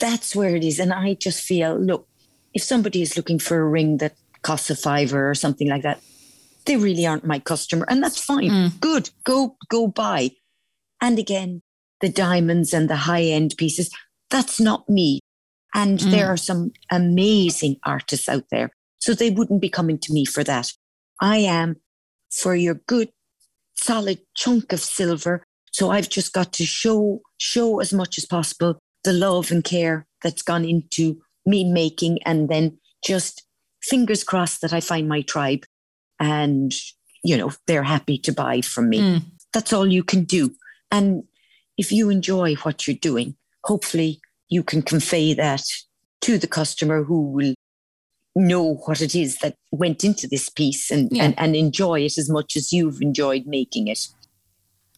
[0.00, 0.80] that's where it is.
[0.80, 2.08] And I just feel, look,
[2.52, 6.00] if somebody is looking for a ring that costs a fiver or something like that,
[6.64, 7.86] they really aren't my customer.
[7.88, 8.50] And that's fine.
[8.50, 8.80] Mm.
[8.80, 9.10] Good.
[9.22, 10.32] Go, go buy.
[11.00, 11.62] And again,
[12.00, 13.88] the diamonds and the high end pieces,
[14.30, 15.20] that's not me.
[15.76, 16.10] And mm.
[16.10, 20.44] there are some amazing artists out there so they wouldn't be coming to me for
[20.44, 20.72] that.
[21.20, 21.76] I am
[22.30, 23.10] for your good,
[23.76, 25.44] solid chunk of silver.
[25.72, 30.06] So I've just got to show, show as much as possible the love and care
[30.22, 33.46] that's gone into me making and then just
[33.82, 35.64] fingers crossed that I find my tribe
[36.18, 36.72] and,
[37.22, 39.00] you know, they're happy to buy from me.
[39.00, 39.22] Mm.
[39.52, 40.54] That's all you can do.
[40.90, 41.24] And
[41.78, 45.62] if you enjoy what you're doing, hopefully you can convey that
[46.22, 47.54] to the customer who will
[48.36, 51.24] know what it is that went into this piece and, yeah.
[51.24, 54.06] and, and enjoy it as much as you've enjoyed making it.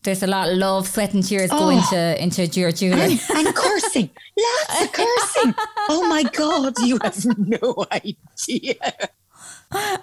[0.02, 3.00] There's a lot of love, sweat, and tears oh, go into into your jewelry.
[3.00, 4.10] And, and cursing.
[4.38, 5.54] Lots of cursing.
[5.88, 8.76] Oh my God, you have no idea.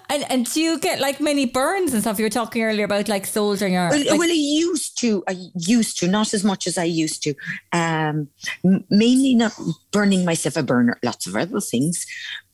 [0.08, 2.18] And, and do you get like many burns and stuff?
[2.18, 3.88] You were talking earlier about like soldering or.
[3.90, 5.24] Well, like, well, I used to.
[5.26, 7.34] I used to, not as much as I used to.
[7.72, 8.28] Um,
[8.62, 9.58] mainly not
[9.90, 12.06] burning myself a burner, lots of other things,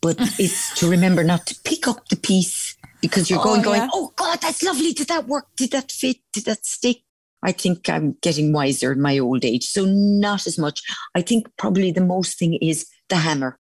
[0.02, 3.80] but it's to remember not to pick up the piece because you're Oh, going, going,
[3.82, 3.88] yeah.
[3.94, 4.92] oh God, that's lovely.
[4.92, 5.46] Did that work?
[5.56, 6.16] Did that fit?
[6.32, 6.98] Did that stick?
[7.42, 10.80] I think I'm getting wiser in my old age, so not as much.
[11.14, 13.58] I think probably the most thing is the hammer.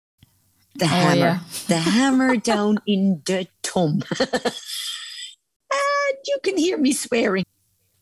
[0.77, 1.39] The oh, hammer, Oh, yeah.
[1.69, 4.03] the hammer down in the tum.
[4.21, 7.45] and you can hear me swearing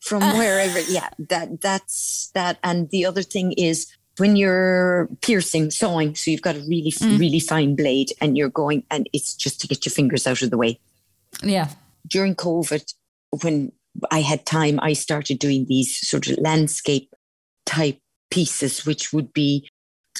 [0.00, 0.80] from wherever.
[0.80, 2.58] Yeah, that that's that.
[2.62, 3.86] And the other thing is
[4.22, 7.18] when you're piercing, sawing, so you've got a really, Mm.
[7.18, 10.50] really fine blade, and you're going, and it's just to get your fingers out of
[10.50, 10.78] the way.
[11.54, 11.68] yeah.
[12.14, 12.84] During COVID,
[13.42, 13.72] when
[14.18, 17.08] I had time, I started doing these sort of landscape
[17.66, 17.98] type
[18.30, 19.68] pieces, which would be,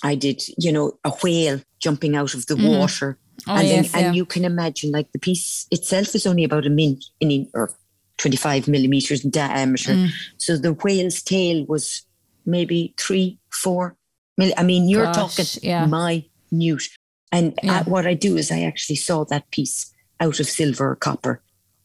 [0.02, 2.78] I did, you know, a whale jumping out of the Mhm.
[2.78, 3.92] water Oh, and yes.
[3.92, 4.06] then, yeah.
[4.08, 7.66] and you can imagine like the piece itself is only about a min in or
[8.18, 9.94] 25 millimeters in diameter.
[9.94, 10.10] Mm.
[10.38, 12.02] So the whale's tail was
[12.44, 13.96] maybe three, four.
[14.56, 15.86] I mean, you're Gosh, talking yeah.
[15.86, 16.88] minute.
[17.30, 17.84] And Yeah.
[17.84, 21.42] what I do is I actually saw that piece out of silver or copper.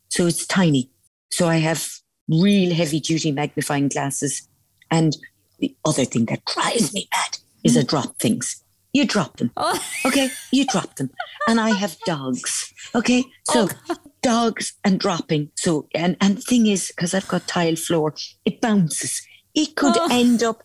[0.09, 0.89] So it's tiny.
[1.31, 1.87] So I have
[2.27, 4.47] real heavy duty magnifying glasses.
[4.91, 5.15] And
[5.59, 7.87] the other thing that drives me mad is I mm.
[7.87, 8.63] drop things.
[8.93, 9.51] You drop them.
[9.57, 11.09] Oh, Okay, you drop them.
[11.47, 12.73] And I have dogs.
[12.95, 15.51] Okay, oh, so dogs and dropping.
[15.55, 18.13] So, and, and the thing is, because I've got tile floor,
[18.45, 19.21] it bounces.
[19.57, 20.07] It could Oh.
[20.11, 20.63] end up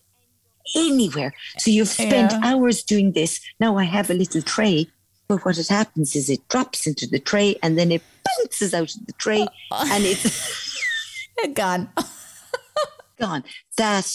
[0.75, 1.33] anywhere.
[1.57, 2.39] So you've spent Yeah.
[2.43, 3.39] hours doing this.
[3.59, 4.87] Now I have a little tray,
[5.27, 8.93] but what it happens is it drops into the tray and then it bounces out
[8.95, 9.89] of the tray oh.
[9.93, 10.77] and it's
[11.53, 11.89] gone.
[13.19, 13.43] gone.
[13.77, 14.07] That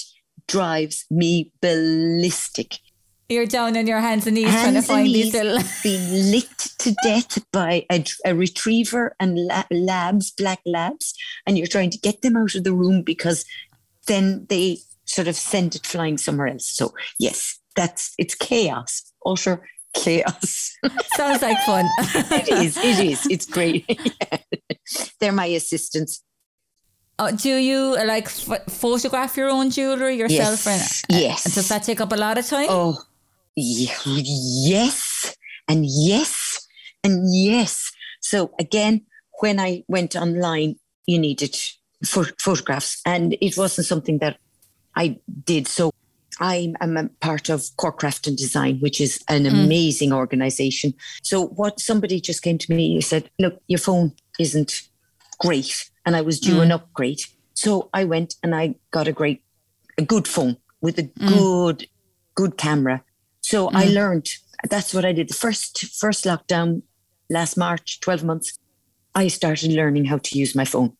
[0.46, 2.78] drives me ballistic.
[3.28, 5.58] You're down on your hands and knees trying to find these little.
[5.82, 11.12] being licked to death by a, a retriever and la- labs, black labs,
[11.46, 13.44] and you're trying to get them out of the room because
[14.08, 16.66] then they sort of send it flying somewhere else.
[16.66, 20.76] So yes, that's it's chaos, utter chaos.
[21.16, 21.86] Sounds like fun.
[21.98, 23.86] it is, it is, it's great.
[25.20, 26.22] They're my assistants.
[27.20, 30.64] Oh, do you uh, like f- photograph your own jewelry yourself?
[30.66, 31.46] Yes, And, yes.
[31.46, 32.66] and does that take up a lot of time?
[32.70, 33.02] Oh,
[33.56, 35.34] ye- yes,
[35.68, 36.66] and yes,
[37.02, 37.90] and yes.
[38.20, 39.06] So again,
[39.40, 41.56] when I went online, you needed
[42.04, 44.38] photographs, and it wasn't something that
[44.94, 45.66] I did.
[45.68, 45.92] So
[46.40, 49.64] I am a part of Corkcraft and Design, which is an mm.
[49.64, 50.94] amazing organization.
[51.22, 54.82] So what somebody just came to me and said, "Look, your phone isn't
[55.38, 56.62] great," and I was due mm.
[56.62, 57.20] an upgrade.
[57.54, 59.42] So I went and I got a great,
[59.96, 61.28] a good phone with a mm.
[61.28, 61.88] good,
[62.34, 63.02] good camera.
[63.40, 64.28] So I learned.
[64.68, 65.28] That's what I did.
[65.28, 66.82] The first first lockdown
[67.30, 68.58] last March, twelve months,
[69.14, 70.97] I started learning how to use my phone.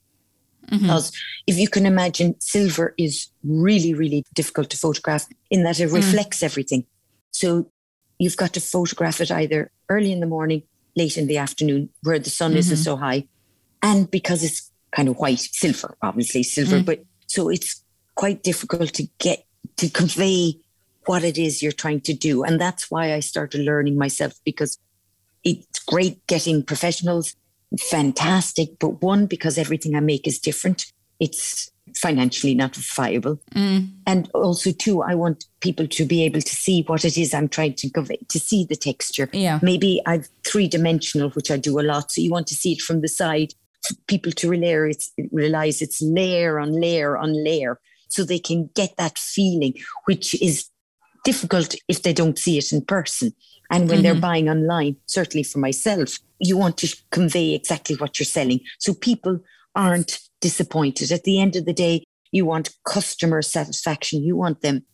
[0.70, 0.85] Mm-hmm.
[0.85, 1.12] Because
[1.46, 5.94] if you can imagine, silver is really, really difficult to photograph in that it mm.
[5.94, 6.85] reflects everything.
[7.31, 7.70] So
[8.18, 10.62] you've got to photograph it either early in the morning,
[10.96, 12.83] late in the afternoon, where the sun isn't mm-hmm.
[12.83, 13.26] so high,
[13.83, 16.85] and because it's kind of white, silver, obviously silver, mm.
[16.85, 19.44] but so it's quite difficult to get
[19.76, 20.59] to convey
[21.07, 22.42] what it is you're trying to do.
[22.42, 24.78] And that's why I started learning myself because
[25.44, 27.35] it's great getting professionals,
[27.78, 28.78] fantastic.
[28.78, 30.87] But one, because everything I make is different,
[31.20, 33.40] it's financially not viable.
[33.54, 33.90] Mm.
[34.07, 37.48] And also, two, I want people to be able to see what it is I'm
[37.48, 39.28] trying to convey, to see the texture.
[39.33, 39.59] Yeah.
[39.62, 42.12] Maybe I've three dimensional, which I do a lot.
[42.12, 43.54] So you want to see it from the side,
[44.07, 48.96] people to realize it's, realize it's layer on layer on layer so they can get
[48.96, 50.68] that feeling, which is
[51.24, 53.33] difficult if they don't see it in person.
[53.70, 54.20] And when they're mm-hmm.
[54.20, 58.61] buying online, certainly for myself, you want to convey exactly what you're selling.
[58.78, 59.40] So people
[59.74, 61.12] aren't disappointed.
[61.12, 64.22] At the end of the day, you want customer satisfaction.
[64.22, 64.85] You want them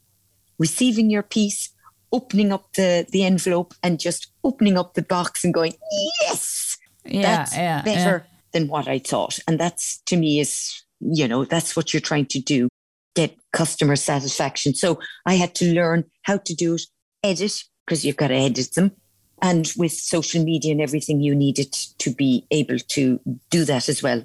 [0.58, 1.70] receiving your piece,
[2.12, 5.74] opening up the, the envelope and just opening up the box and going,
[6.22, 9.38] yes, yeah, that's yeah, better than what I thought.
[9.46, 12.68] And that's to me is, you know, that's what you're trying to do,
[13.14, 14.74] get customer satisfaction.
[14.74, 16.82] So I had to learn how to do it,
[17.22, 18.92] edit, because you've got to edit them.
[19.40, 24.02] And with social media and everything, you needed to be able to do that as
[24.02, 24.24] well.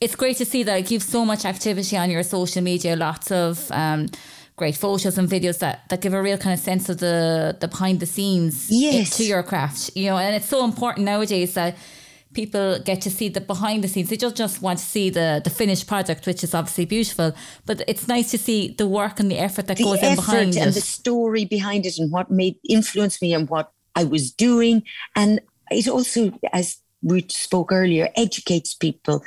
[0.00, 3.70] it's great to see that you've so much activity on your social media, lots of
[3.70, 4.08] um,
[4.56, 7.68] great photos and videos that, that give a real kind of sense of the, the
[7.68, 9.16] behind the scenes Yes.
[9.16, 9.90] to your craft.
[9.94, 11.76] You know, and it's so important nowadays that
[12.34, 14.10] people get to see the behind the scenes.
[14.10, 17.32] They just just want to see the the finished product, which is obviously beautiful.
[17.66, 20.56] But it's nice to see the work and the effort that the goes in behind
[20.56, 20.74] and it.
[20.74, 24.82] the story behind it and what made influence me and what I was doing.
[25.16, 29.22] And it also, as we spoke earlier, educates people.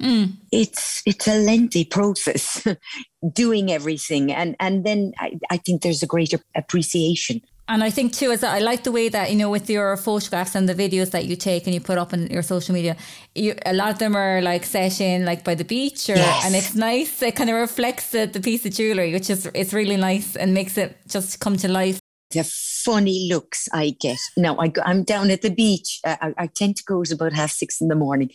[0.00, 0.32] Mm.
[0.50, 2.66] It's it's a lengthy process
[3.32, 4.32] doing everything.
[4.32, 8.40] And and then I, I think there's a greater appreciation and I think too is
[8.40, 11.26] that I like the way that you know with your photographs and the videos that
[11.26, 12.96] you take and you put up on your social media,
[13.34, 16.44] you, a lot of them are like session like by the beach or yes.
[16.44, 17.22] and it's nice.
[17.22, 20.52] It kind of reflects the, the piece of jewelry, which is it's really nice and
[20.52, 22.00] makes it just come to life.
[22.32, 24.18] The funny looks I get.
[24.36, 26.00] Now I go, I'm down at the beach.
[26.04, 28.30] I, I tend to go at about half six in the morning,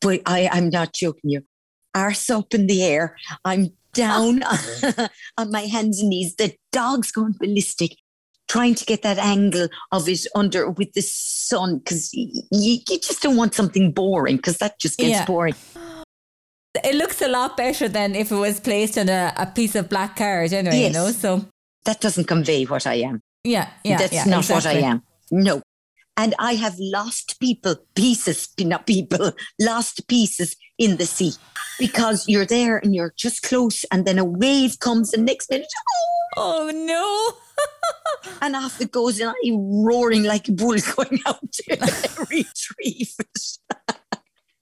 [0.00, 1.42] but I I'm not joking you.
[1.94, 3.16] Arse up in the air.
[3.44, 4.42] I'm down
[5.38, 6.36] on my hands and knees.
[6.36, 7.96] The dog's going ballistic
[8.48, 13.22] trying to get that angle of it under with the sun because you, you just
[13.22, 15.24] don't want something boring because that just gets yeah.
[15.24, 15.54] boring.
[16.84, 19.88] It looks a lot better than if it was placed on a, a piece of
[19.88, 20.88] black card, anyway, yes.
[20.88, 21.10] you know.
[21.10, 21.44] So
[21.84, 23.20] that doesn't convey what I am.
[23.44, 23.98] Yeah, yeah.
[23.98, 24.74] That's yeah, not exactly.
[24.74, 25.02] what I am.
[25.30, 25.62] No.
[26.18, 31.32] And I have lost people, pieces, not people, lost pieces in the sea
[31.78, 35.68] because you're there and you're just close, and then a wave comes, and next minute,
[36.36, 41.52] oh, oh no and off it goes, and I'm roaring like a bull going out
[41.52, 43.58] to retrieve it.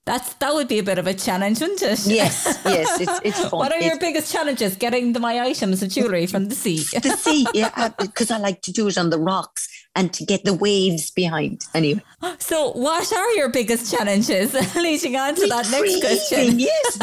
[0.07, 1.99] That's that would be a bit of a challenge, wouldn't it?
[2.07, 3.59] Yes, yes, it's it's fun.
[3.59, 4.77] What are it's, your biggest challenges?
[4.77, 6.77] Getting the, my items of jewellery from the sea.
[7.03, 10.45] the sea, yeah, because I like to do it on the rocks and to get
[10.45, 11.65] the waves behind.
[11.73, 12.01] Anyway.
[12.39, 14.53] So, what are your biggest challenges?
[14.75, 16.59] Leading on to retrieving, that next question.
[16.59, 16.97] Yes,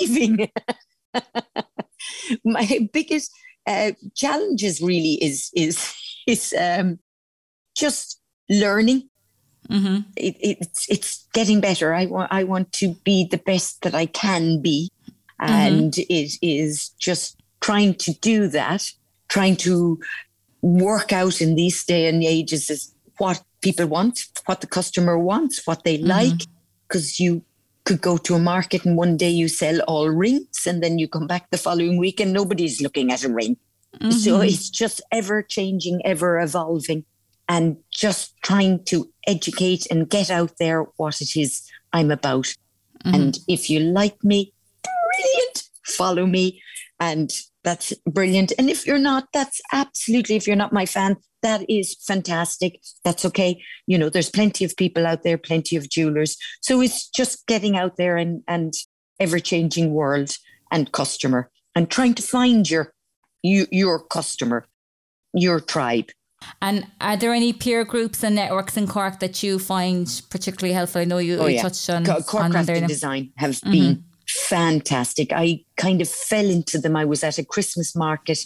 [0.00, 0.50] retrieving.
[2.44, 3.30] my biggest
[3.68, 5.94] uh, challenges really is is
[6.26, 6.98] is um,
[7.76, 9.09] just learning.
[9.70, 10.00] Mm-hmm.
[10.16, 11.94] It, it's it's getting better.
[11.94, 14.90] I want I want to be the best that I can be,
[15.40, 15.52] mm-hmm.
[15.52, 18.90] and it is just trying to do that,
[19.28, 20.00] trying to
[20.62, 25.66] work out in these day and ages is what people want, what the customer wants,
[25.66, 26.08] what they mm-hmm.
[26.08, 26.40] like,
[26.88, 27.42] because you
[27.84, 31.08] could go to a market and one day you sell all rings and then you
[31.08, 33.56] come back the following week and nobody's looking at a ring.
[33.98, 34.10] Mm-hmm.
[34.12, 37.04] So it's just ever changing, ever evolving,
[37.50, 42.46] and just trying to educate and get out there what it is I'm about.
[43.04, 43.14] Mm-hmm.
[43.14, 46.62] And if you like me, brilliant, follow me.
[47.00, 47.28] And
[47.64, 48.52] that's brilliant.
[48.56, 52.80] And if you're not, that's absolutely, if you're not my fan, that is fantastic.
[53.04, 53.60] That's okay.
[53.88, 56.36] You know, there's plenty of people out there, plenty of jewelers.
[56.60, 58.72] So it's just getting out there and, and
[59.18, 60.36] ever changing world
[60.70, 62.92] and customer and trying to find your,
[63.42, 64.68] you, your customer,
[65.34, 66.10] your tribe.
[66.62, 71.00] And are there any peer groups and networks in Cork that you find particularly helpful?
[71.00, 71.62] I know you, oh, you yeah.
[71.62, 73.70] touched on, Cork on Craft and Design have mm-hmm.
[73.70, 75.32] been fantastic.
[75.32, 76.96] I kind of fell into them.
[76.96, 78.38] I was at a Christmas market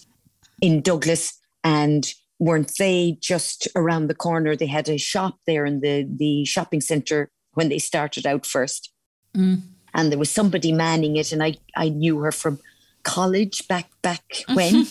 [0.61, 4.57] in Douglas and weren't they just around the corner?
[4.57, 8.93] They had a shop there in the, the shopping centre when they started out first.
[9.37, 9.63] Mm.
[9.95, 12.59] And there was somebody manning it, and I, I knew her from
[13.05, 14.87] college back back when.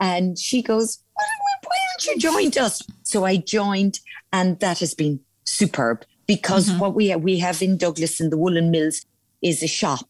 [0.00, 1.24] and she goes, why,
[1.98, 2.82] don't you joined us?
[3.02, 4.00] So I joined,
[4.32, 6.78] and that has been superb because mm-hmm.
[6.78, 9.04] what we have, we have in Douglas in the woolen mills
[9.42, 10.08] is a shop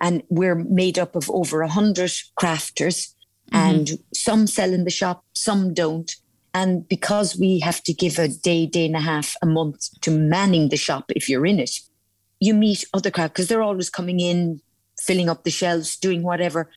[0.00, 3.14] and we're made up of over a hundred crafters
[3.52, 3.56] mm-hmm.
[3.56, 6.14] and some sell in the shop, some don't.
[6.54, 10.10] And because we have to give a day, day and a half a month to
[10.10, 11.78] manning the shop if you're in it,
[12.40, 14.60] you meet other craft because they're always coming in,
[14.98, 16.70] filling up the shelves, doing whatever.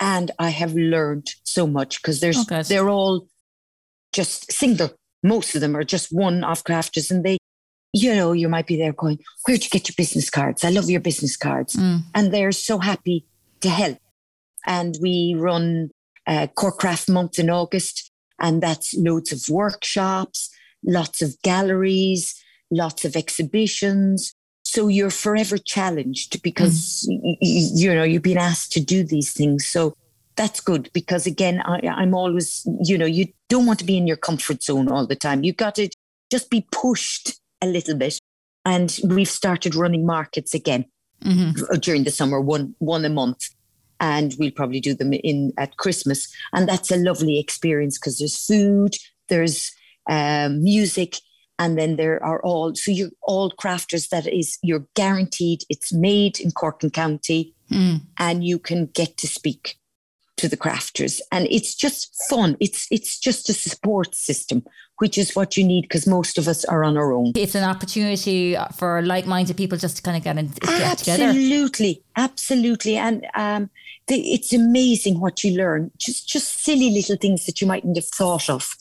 [0.00, 3.26] And I have learned so much because there's oh, they're all
[4.18, 4.90] just single.
[5.22, 7.38] Most of them are just one off crafters and they
[7.94, 10.62] you know, you might be there going, Where'd you get your business cards?
[10.62, 11.74] I love your business cards.
[11.74, 12.02] Mm.
[12.14, 13.24] And they're so happy
[13.60, 13.98] to help.
[14.66, 15.90] And we run
[16.26, 20.50] uh, Cork Craft Month in August, and that's loads of workshops,
[20.84, 22.34] lots of galleries,
[22.70, 24.34] lots of exhibitions.
[24.64, 27.18] So you're forever challenged because, mm.
[27.22, 29.66] y- y- you know, you've been asked to do these things.
[29.66, 29.94] So
[30.38, 34.06] that's good because, again, I, I'm always, you know, you don't want to be in
[34.06, 35.44] your comfort zone all the time.
[35.44, 35.90] You've got to
[36.30, 38.18] just be pushed a little bit.
[38.64, 40.84] And we've started running markets again
[41.22, 41.78] mm-hmm.
[41.80, 43.48] during the summer, one one a month.
[44.00, 46.32] And we'll probably do them in at Christmas.
[46.52, 48.94] And that's a lovely experience because there's food,
[49.28, 49.72] there's
[50.08, 51.16] um, music,
[51.58, 56.38] and then there are all so you're all crafters that is you're guaranteed it's made
[56.38, 58.00] in Cork and County mm.
[58.18, 59.76] and you can get to speak
[60.38, 61.20] to the crafters.
[61.30, 62.56] And it's just fun.
[62.60, 64.62] It's it's just a support system
[64.98, 67.32] which is what you need because most of us are on our own.
[67.36, 71.26] It's an opportunity for like-minded people just to kind of get, in, get together.
[71.26, 72.02] Absolutely.
[72.16, 72.96] Absolutely.
[72.96, 73.70] And um,
[74.08, 75.92] the, it's amazing what you learn.
[75.98, 78.74] Just just silly little things that you mightn't have thought of.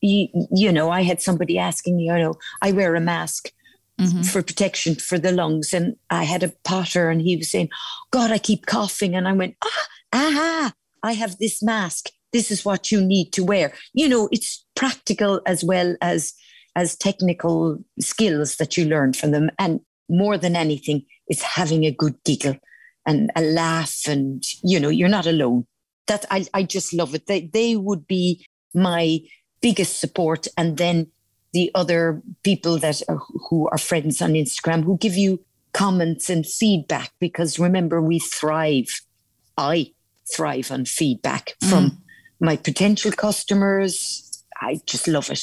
[0.00, 3.50] You, you know i had somebody asking you know i wear a mask
[3.98, 4.22] mm-hmm.
[4.22, 5.72] for protection for the lungs.
[5.72, 7.70] And I had a potter and he was saying,
[8.10, 9.14] God, I keep coughing.
[9.14, 10.72] And I went, ah, aha,
[11.02, 12.10] I have this mask.
[12.32, 13.72] This is what you need to wear.
[13.94, 16.34] You know, it's practical as well as
[16.76, 19.50] as technical skills that you learn from them.
[19.58, 22.56] And more than anything, it's having a good giggle
[23.04, 25.66] and a laugh and you know, you're not alone.
[26.06, 27.26] That I, I just love it.
[27.26, 29.20] They they would be my
[29.60, 30.46] biggest support.
[30.56, 31.08] And then
[31.52, 35.40] the other people that are, who are friends on Instagram who give you
[35.72, 38.88] comments and feedback because remember we thrive
[39.56, 39.92] I
[40.34, 41.70] thrive on feedback mm.
[41.70, 42.02] from
[42.40, 45.42] my potential customers I just love it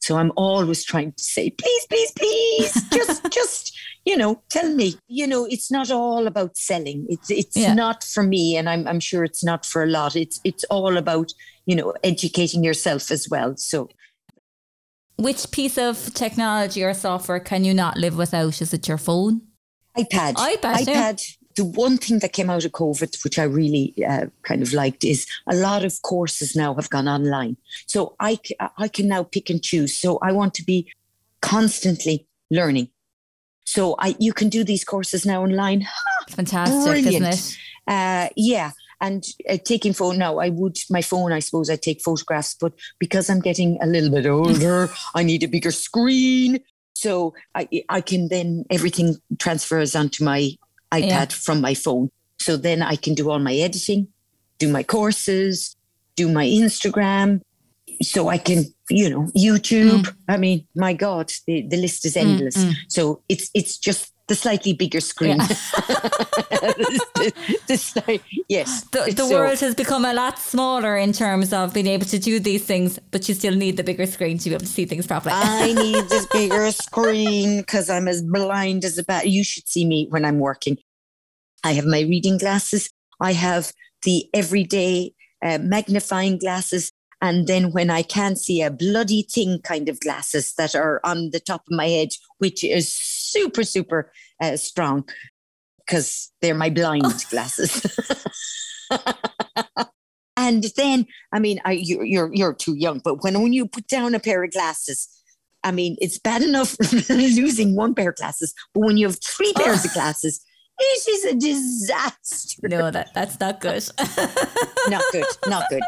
[0.00, 4.96] so I'm always trying to say please please please just just you know tell me
[5.08, 7.74] you know it's not all about selling it's it's yeah.
[7.74, 10.96] not for me and I'm I'm sure it's not for a lot it's it's all
[10.96, 11.32] about
[11.66, 13.88] you know educating yourself as well so
[15.20, 18.62] which piece of technology or software can you not live without?
[18.62, 19.42] Is it your phone?
[19.96, 20.34] iPad.
[20.34, 20.84] iPad.
[20.84, 20.86] iPad.
[20.86, 21.39] Yeah.
[21.56, 25.04] The one thing that came out of COVID, which I really uh, kind of liked,
[25.04, 27.56] is a lot of courses now have gone online.
[27.86, 28.38] So I,
[28.78, 29.96] I can now pick and choose.
[29.96, 30.92] So I want to be
[31.42, 32.88] constantly learning.
[33.64, 35.86] So I, you can do these courses now online.
[36.28, 37.26] Fantastic, Brilliant.
[37.26, 37.58] isn't it?
[37.92, 38.70] Uh, yeah
[39.00, 42.72] and uh, taking phone now i would my phone i suppose i take photographs but
[42.98, 46.60] because i'm getting a little bit older i need a bigger screen
[46.94, 50.50] so i i can then everything transfers onto my
[50.92, 51.24] ipad yeah.
[51.26, 54.08] from my phone so then i can do all my editing
[54.58, 55.76] do my courses
[56.16, 57.40] do my instagram
[58.02, 60.14] so i can you know youtube mm.
[60.28, 62.74] i mean my god the, the list is endless mm, mm.
[62.88, 65.38] so it's it's just the slightly bigger screen.
[65.38, 65.46] Yeah.
[67.66, 68.84] the, the, yes.
[68.84, 72.18] The, the so, world has become a lot smaller in terms of being able to
[72.20, 74.84] do these things, but you still need the bigger screen to be able to see
[74.84, 75.34] things properly.
[75.34, 79.28] I need this bigger screen because I'm as blind as a bat.
[79.28, 80.78] You should see me when I'm working.
[81.64, 82.88] I have my reading glasses.
[83.20, 83.72] I have
[84.04, 85.12] the everyday
[85.42, 86.92] uh, magnifying glasses.
[87.20, 91.30] And then when I can't see a bloody thing kind of glasses that are on
[91.32, 92.94] the top of my head, which is
[93.30, 95.08] super, super uh, strong
[95.78, 97.84] because they're my blind glasses.
[100.36, 103.86] and then, I mean, I, you, you're you're too young, but when when you put
[103.88, 105.08] down a pair of glasses,
[105.64, 106.76] I mean, it's bad enough
[107.10, 110.40] losing one pair of glasses, but when you have three pairs of glasses,
[110.78, 112.68] it is a disaster.
[112.68, 113.84] No, that that's not good.
[114.88, 115.26] not good.
[115.46, 115.82] Not good.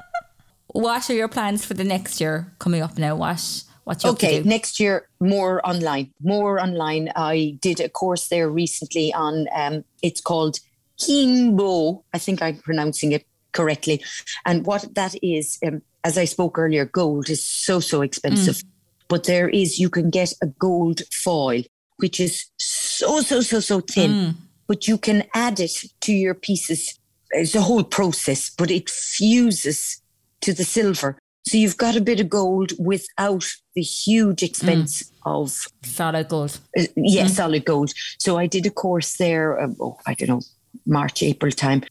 [0.69, 3.15] What are your plans for the next year coming up now?
[3.15, 6.13] What what you okay next year more online.
[6.23, 7.11] More online.
[7.17, 10.59] I did a course there recently on um, it's called
[10.99, 14.03] keum-boo i think i'm pronouncing it correctly.
[14.47, 18.57] And what that is um, as i spoke earlier gold is so so expensive.
[18.57, 18.65] Mm.
[19.09, 21.63] but there is you can get a gold foil
[21.99, 24.11] which is so so so so thin.
[24.11, 24.35] Mm.
[24.67, 26.99] but you can add it to your pieces.
[27.31, 30.01] It's a whole process but it fuses
[30.41, 35.11] to the silver so you've got a bit of gold without the huge expense mm.
[35.27, 36.59] of solid gold.
[36.79, 37.31] Uh, yeah, mm.
[37.31, 37.93] solid gold.
[38.19, 40.41] So I did a course there, um, oh, I don't know,
[40.87, 41.83] March, April time.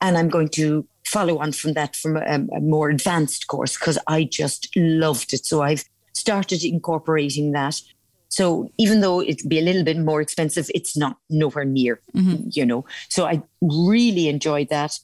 [0.00, 3.98] And I'm going to follow on from that from a, a more advanced course because
[4.06, 5.46] I just loved it.
[5.46, 7.80] So I've started incorporating that.
[8.28, 12.48] So even though it'd be a little bit more expensive, it's not nowhere near, mm-hmm.
[12.50, 12.84] you know.
[13.08, 14.98] So I really enjoyed that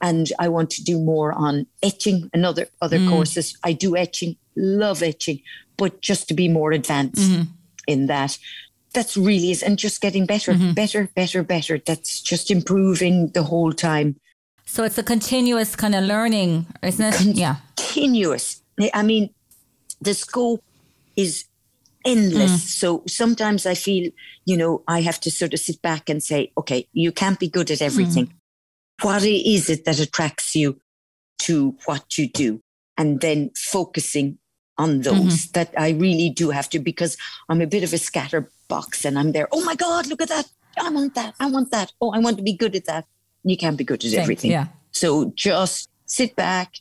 [0.00, 3.08] and I want to do more on etching and other other mm.
[3.08, 3.56] courses.
[3.64, 5.40] I do etching, love etching,
[5.76, 7.42] but just to be more advanced mm-hmm.
[7.86, 8.38] in that.
[8.92, 10.72] That's really is, and just getting better, mm-hmm.
[10.72, 11.78] better, better, better.
[11.78, 14.16] That's just improving the whole time.
[14.66, 17.36] So it's a continuous kind of learning, isn't it?
[17.36, 18.62] Yeah, continuous.
[18.92, 19.30] I mean,
[20.00, 20.64] the scope
[21.16, 21.44] is
[22.04, 22.52] endless.
[22.52, 22.78] Mm.
[22.80, 24.10] So sometimes I feel,
[24.44, 27.48] you know, I have to sort of sit back and say, okay, you can't be
[27.48, 28.26] good at everything.
[28.26, 28.32] Mm
[29.02, 30.80] what is it that attracts you
[31.40, 32.62] to what you do?
[32.96, 34.38] And then focusing
[34.76, 35.52] on those mm-hmm.
[35.52, 37.16] that I really do have to because
[37.48, 39.48] I'm a bit of a scatterbox and I'm there.
[39.52, 40.48] Oh my God, look at that.
[40.78, 41.34] I want that.
[41.40, 41.92] I want that.
[42.00, 43.06] Oh, I want to be good at that.
[43.42, 44.50] You can't be good at Same, everything.
[44.50, 44.66] Yeah.
[44.92, 46.76] So just sit back,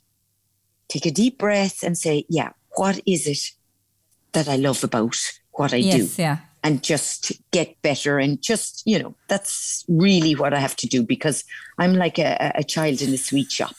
[0.87, 3.51] take a deep breath and say, yeah, what is it
[4.33, 5.17] that I love about
[5.51, 6.21] what I yes, do?
[6.21, 10.87] Yeah and just get better and just you know that's really what i have to
[10.87, 11.43] do because
[11.77, 13.75] i'm like a, a child in a sweet shop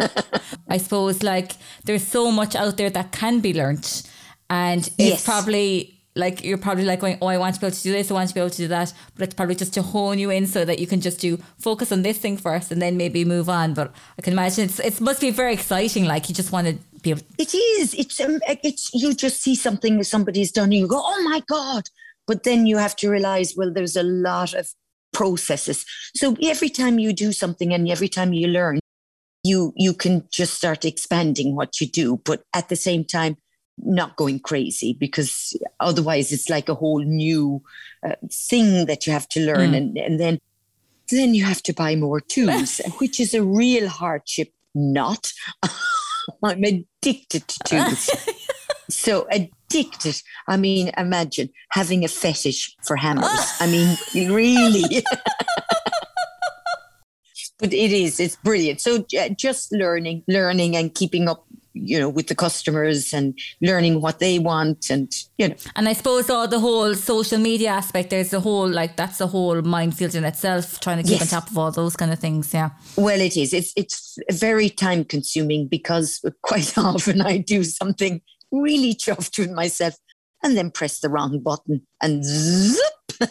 [0.68, 1.52] i suppose like
[1.84, 4.02] there's so much out there that can be learnt
[4.50, 5.24] and it's yes.
[5.24, 8.10] probably like you're probably like going, oh, I want to be able to do this,
[8.10, 10.30] I want to be able to do that, but it's probably just to hone you
[10.30, 13.24] in so that you can just do focus on this thing first and then maybe
[13.24, 13.72] move on.
[13.72, 16.04] But I can imagine it's it must be very exciting.
[16.04, 17.22] Like you just want to be able.
[17.38, 17.94] It is.
[17.94, 21.42] It's um, it's you just see something that somebody's done and you go, oh my
[21.46, 21.84] god.
[22.26, 24.68] But then you have to realize, well, there's a lot of
[25.12, 25.86] processes.
[26.14, 28.80] So every time you do something and every time you learn,
[29.44, 32.20] you you can just start expanding what you do.
[32.24, 33.36] But at the same time,
[33.84, 37.62] not going crazy because otherwise it's like a whole new
[38.06, 39.76] uh, thing that you have to learn mm.
[39.76, 40.38] and, and then
[41.10, 45.32] then you have to buy more tools which is a real hardship not
[46.42, 48.10] i'm addicted to uh, tools
[48.88, 50.20] so addicted.
[50.46, 53.52] I mean imagine having a fetish for hammers.
[53.60, 53.96] I mean
[54.34, 55.04] really.
[57.60, 58.80] But it is it's brilliant.
[58.80, 59.04] So
[59.36, 61.44] just learning learning and keeping up
[61.82, 65.54] you know, with the customers and learning what they want and, you know.
[65.76, 69.26] And I suppose all the whole social media aspect, there's a whole, like, that's a
[69.26, 71.32] whole minefield in itself, trying to keep yes.
[71.32, 72.52] on top of all those kind of things.
[72.52, 72.70] Yeah.
[72.96, 73.52] Well, it is.
[73.52, 78.20] It's, it's very time consuming because quite often I do something
[78.50, 79.94] really chuffed with myself
[80.42, 82.80] and then press the wrong button and zip.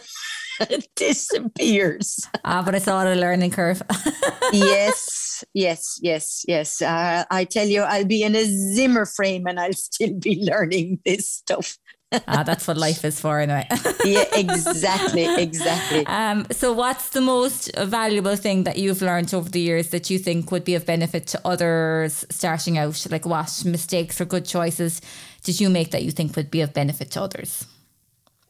[0.60, 2.26] it disappears.
[2.44, 3.82] Ah, but it's all a learning curve.
[4.52, 5.17] yes,
[5.54, 6.82] yes, yes, yes.
[6.82, 11.00] Uh, I tell you, I'll be in a Zimmer frame and I'll still be learning
[11.04, 11.78] this stuff.
[12.26, 13.66] ah, that's what life is for, anyway.
[14.04, 16.06] yeah, exactly, exactly.
[16.06, 20.18] Um, so, what's the most valuable thing that you've learned over the years that you
[20.18, 23.06] think would be of benefit to others starting out?
[23.10, 25.02] Like, what mistakes or good choices
[25.42, 27.66] did you make that you think would be of benefit to others?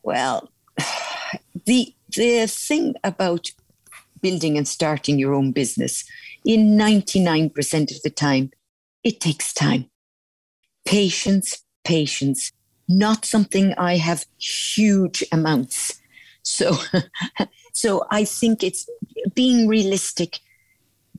[0.04, 0.50] Well,
[1.66, 3.50] the the thing about
[4.22, 6.04] building and starting your own business,
[6.44, 8.50] in 99% of the time,
[9.04, 9.90] it takes time.
[10.84, 12.52] Patience, patience,
[12.88, 16.00] not something I have huge amounts.
[16.42, 16.78] So,
[17.72, 18.88] so I think it's
[19.34, 20.40] being realistic.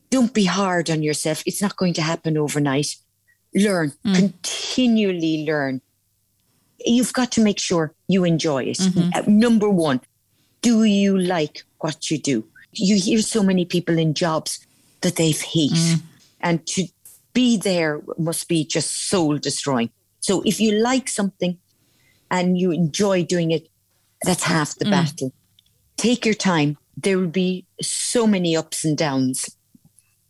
[0.10, 1.44] Don't be hard on yourself.
[1.46, 2.96] It's not going to happen overnight.
[3.54, 4.16] Learn, mm.
[4.16, 5.82] continually learn.
[6.86, 8.78] You've got to make sure you enjoy it.
[8.78, 9.10] Mm-hmm.
[9.14, 10.02] Uh, number one,
[10.62, 12.46] do you like what you do?
[12.72, 14.66] You hear so many people in jobs
[15.02, 16.02] that they've hate, mm.
[16.42, 16.88] and to
[17.34, 19.90] be there must be just soul destroying.
[20.20, 21.58] So if you like something
[22.30, 23.68] and you enjoy doing it,
[24.24, 24.92] that's half the mm.
[24.92, 25.34] battle.
[25.98, 26.78] Take your time.
[26.98, 29.50] There will be so many ups and downs,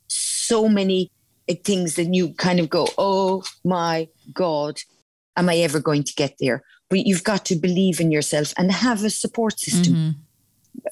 [0.07, 1.11] so many
[1.47, 4.79] eh, things that you kind of go, oh my God,
[5.35, 6.63] am I ever going to get there?
[6.89, 9.93] but you've got to believe in yourself and have a support system.
[9.93, 10.19] Mm-hmm.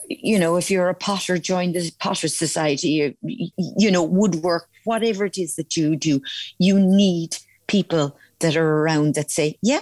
[0.10, 5.26] You know, if you're a potter, join the Potter Society, you, you know, woodwork, whatever
[5.26, 6.22] it is that you do,
[6.60, 9.82] you need people that are around that say, Yeah,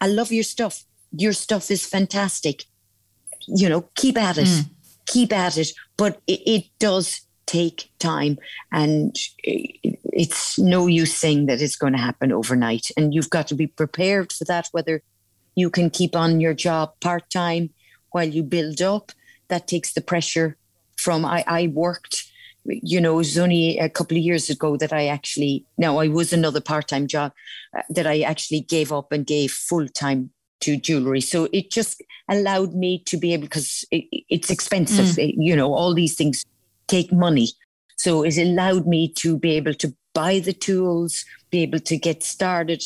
[0.00, 0.84] I love your stuff.
[1.16, 2.64] Your stuff is fantastic.
[3.46, 4.46] You know, keep at it.
[4.46, 4.70] Mm.
[5.06, 5.72] Keep at it.
[5.96, 8.38] But it, it does take time
[8.72, 9.16] and
[10.04, 13.66] it's no use saying that it's going to happen overnight and you've got to be
[13.66, 15.02] prepared for that whether
[15.54, 17.70] you can keep on your job part time
[18.10, 19.12] while you build up.
[19.52, 20.56] That takes the pressure
[20.96, 21.26] from.
[21.26, 22.24] I, I worked,
[22.64, 26.08] you know, it was only a couple of years ago that I actually, now I
[26.08, 27.32] was another part time job
[27.76, 30.30] uh, that I actually gave up and gave full time
[30.60, 31.20] to jewelry.
[31.20, 32.00] So it just
[32.30, 35.18] allowed me to be able, because it, it's expensive, mm.
[35.18, 36.46] it, you know, all these things
[36.86, 37.48] take money.
[37.96, 42.22] So it allowed me to be able to buy the tools, be able to get
[42.22, 42.82] started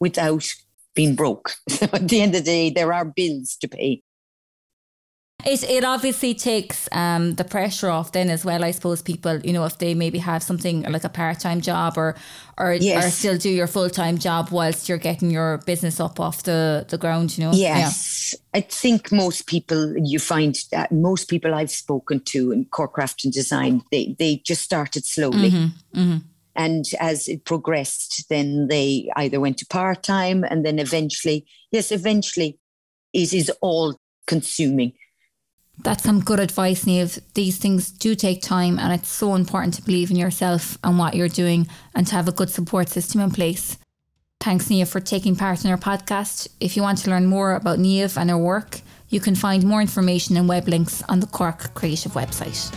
[0.00, 0.46] without
[0.94, 1.52] being broke.
[1.82, 4.02] at the end of the day, there are bills to pay.
[5.44, 8.64] It, it obviously takes um, the pressure off then as well.
[8.64, 11.94] I suppose people, you know, if they maybe have something like a part time job
[11.96, 12.16] or
[12.58, 13.06] or, yes.
[13.06, 16.86] or still do your full time job whilst you're getting your business up off the,
[16.88, 17.52] the ground, you know.
[17.52, 18.58] Yes, yeah.
[18.58, 23.24] I think most people you find that most people I've spoken to in Cork Craft
[23.24, 25.50] and Design, they they just started slowly.
[25.50, 26.16] Mm-hmm, mm-hmm.
[26.54, 31.90] And as it progressed, then they either went to part time and then eventually, yes,
[31.90, 32.58] eventually
[33.12, 34.92] it is all consuming.
[35.78, 37.18] That's some good advice, Niamh.
[37.34, 41.14] These things do take time, and it's so important to believe in yourself and what
[41.14, 43.78] you're doing and to have a good support system in place.
[44.40, 46.48] Thanks, Niamh, for taking part in our podcast.
[46.60, 49.80] If you want to learn more about Niamh and her work, you can find more
[49.80, 52.72] information and web links on the Cork Creative website.